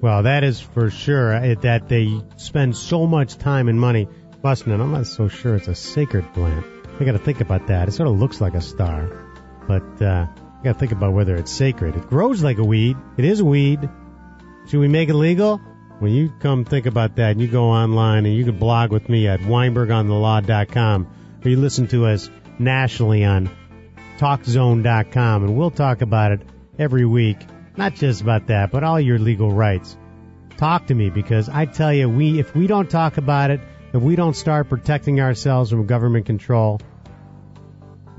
Well, 0.01 0.23
that 0.23 0.43
is 0.43 0.59
for 0.61 0.91
sure. 0.91 1.33
uh, 1.33 1.55
That 1.61 1.89
they 1.89 2.21
spend 2.37 2.77
so 2.77 3.07
much 3.07 3.37
time 3.37 3.69
and 3.69 3.79
money 3.79 4.07
busting 4.41 4.71
it. 4.71 4.79
I'm 4.79 4.91
not 4.91 5.07
so 5.07 5.27
sure 5.29 5.55
it's 5.55 5.67
a 5.67 5.75
sacred 5.75 6.31
plant. 6.33 6.65
I 6.99 7.03
got 7.05 7.13
to 7.13 7.19
think 7.19 7.41
about 7.41 7.67
that. 7.67 7.87
It 7.87 7.93
sort 7.93 8.07
of 8.07 8.19
looks 8.19 8.39
like 8.39 8.53
a 8.53 8.61
star, 8.61 9.09
but 9.67 10.01
uh, 10.01 10.27
I 10.27 10.63
got 10.63 10.73
to 10.73 10.79
think 10.79 10.91
about 10.91 11.13
whether 11.13 11.35
it's 11.35 11.51
sacred. 11.51 11.95
It 11.95 12.07
grows 12.07 12.43
like 12.43 12.57
a 12.57 12.63
weed. 12.63 12.97
It 13.17 13.25
is 13.25 13.39
a 13.39 13.45
weed. 13.45 13.89
Should 14.67 14.79
we 14.79 14.87
make 14.87 15.09
it 15.09 15.15
legal? 15.15 15.57
When 15.99 16.11
you 16.11 16.31
come 16.39 16.65
think 16.65 16.85
about 16.85 17.17
that, 17.17 17.31
and 17.31 17.41
you 17.41 17.47
go 17.47 17.65
online 17.65 18.25
and 18.25 18.35
you 18.35 18.43
can 18.43 18.57
blog 18.57 18.91
with 18.91 19.07
me 19.07 19.27
at 19.27 19.39
WeinbergOnTheLaw.com, 19.41 21.07
or 21.43 21.49
you 21.49 21.57
listen 21.57 21.87
to 21.87 22.05
us 22.07 22.29
nationally 22.57 23.23
on 23.23 23.49
TalkZone.com, 24.17 25.43
and 25.43 25.55
we'll 25.55 25.71
talk 25.71 26.01
about 26.01 26.31
it 26.31 26.41
every 26.77 27.05
week. 27.05 27.37
Not 27.77 27.95
just 27.95 28.21
about 28.21 28.47
that, 28.47 28.71
but 28.71 28.83
all 28.83 28.99
your 28.99 29.19
legal 29.19 29.51
rights. 29.51 29.97
Talk 30.57 30.87
to 30.87 30.95
me 30.95 31.09
because 31.09 31.49
I 31.49 31.65
tell 31.65 31.93
you, 31.93 32.07
we 32.07 32.39
if 32.39 32.55
we 32.55 32.67
don't 32.67 32.89
talk 32.89 33.17
about 33.17 33.49
it, 33.49 33.61
if 33.93 34.01
we 34.01 34.15
don't 34.15 34.35
start 34.35 34.69
protecting 34.69 35.19
ourselves 35.19 35.71
from 35.71 35.85
government 35.85 36.25
control, 36.25 36.79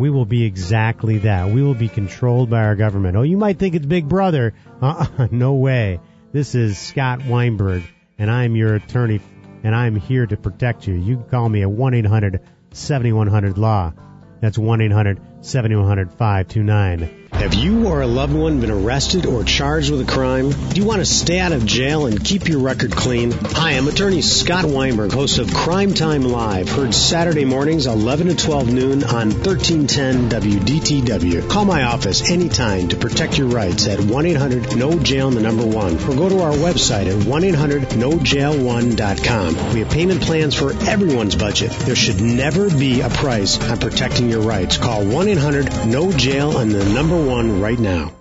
we 0.03 0.11
will 0.11 0.27
be 0.27 0.43
exactly 0.43 1.19
that. 1.19 1.51
We 1.51 1.63
will 1.63 1.77
be 1.77 1.89
controlled 1.89 2.51
by 2.51 2.65
our 2.65 2.75
government. 2.75 3.17
Oh, 3.17 3.23
you 3.23 3.37
might 3.37 3.61
think 3.61 3.77
it's 3.77 3.87
Big 3.87 4.09
Brother. 4.09 4.53
Uh-uh, 4.81 5.29
no 5.31 5.55
way. 5.55 6.01
This 6.33 6.57
is 6.57 6.77
Scott 6.77 7.25
Weinberg, 7.25 7.85
and 8.19 8.29
I'm 8.29 8.57
your 8.57 8.75
attorney, 8.75 9.21
and 9.63 9.77
I'm 9.77 9.95
here 9.95 10.27
to 10.27 10.37
protect 10.37 10.89
you. 10.89 10.95
You 10.95 11.19
can 11.19 11.27
call 11.27 11.49
me 11.49 11.63
at 11.63 11.69
1-800-7100-LAW. 11.69 13.93
That's 14.41 14.59
1-800-7100-529. 14.59 17.22
Have 17.43 17.55
you 17.55 17.89
or 17.89 18.03
a 18.03 18.07
loved 18.07 18.35
one 18.35 18.61
been 18.61 18.71
arrested 18.71 19.27
or 19.27 19.43
charged 19.43 19.91
with 19.91 20.01
a 20.01 20.05
crime? 20.05 20.53
Do 20.53 20.81
you 20.81 20.87
want 20.87 21.01
to 21.01 21.05
stay 21.05 21.41
out 21.41 21.51
of 21.51 21.67
jail 21.67 22.07
and 22.07 22.25
keep 22.25 22.47
your 22.47 22.61
record 22.61 22.93
clean? 22.93 23.33
Hi, 23.33 23.73
I'm 23.73 23.89
attorney 23.89 24.23
Scott 24.23 24.65
Weinberg, 24.65 25.13
host 25.13 25.39
of 25.39 25.53
Crime 25.53 25.93
Time 25.93 26.23
Live, 26.23 26.69
heard 26.69 26.95
Saturday 26.95 27.45
mornings 27.45 27.87
11 27.87 28.29
to 28.29 28.37
12 28.37 28.73
noon 28.73 29.03
on 29.03 29.33
1310 29.33 30.29
WDTW. 30.29 31.51
Call 31.51 31.65
my 31.65 31.83
office 31.83 32.31
anytime 32.31 32.91
to 32.91 32.97
protect 32.97 33.39
your 33.39 33.49
rights 33.49 33.89
at 33.89 33.99
1-800-NO-JAIL 33.99 35.33
the 35.33 35.41
number 35.41 35.67
one 35.67 35.95
or 36.05 36.15
go 36.15 36.29
to 36.29 36.43
our 36.43 36.53
website 36.53 37.09
at 37.09 37.17
1-800-NOJAIL1.com. 37.27 39.75
We 39.75 39.81
have 39.81 39.91
payment 39.91 40.23
plans 40.23 40.55
for 40.55 40.75
everyone's 40.89 41.35
budget. 41.35 41.73
There 41.73 41.97
should 41.97 42.21
never 42.21 42.71
be 42.71 43.01
a 43.01 43.09
price 43.09 43.61
on 43.61 43.81
protecting 43.81 44.31
your 44.31 44.43
rights. 44.43 44.77
Call 44.77 45.03
1-800-NO-JAIL 45.03 46.59
and 46.59 46.71
the 46.71 46.85
number 46.85 47.17
one 47.17 47.32
right 47.41 47.79
now. 47.79 48.13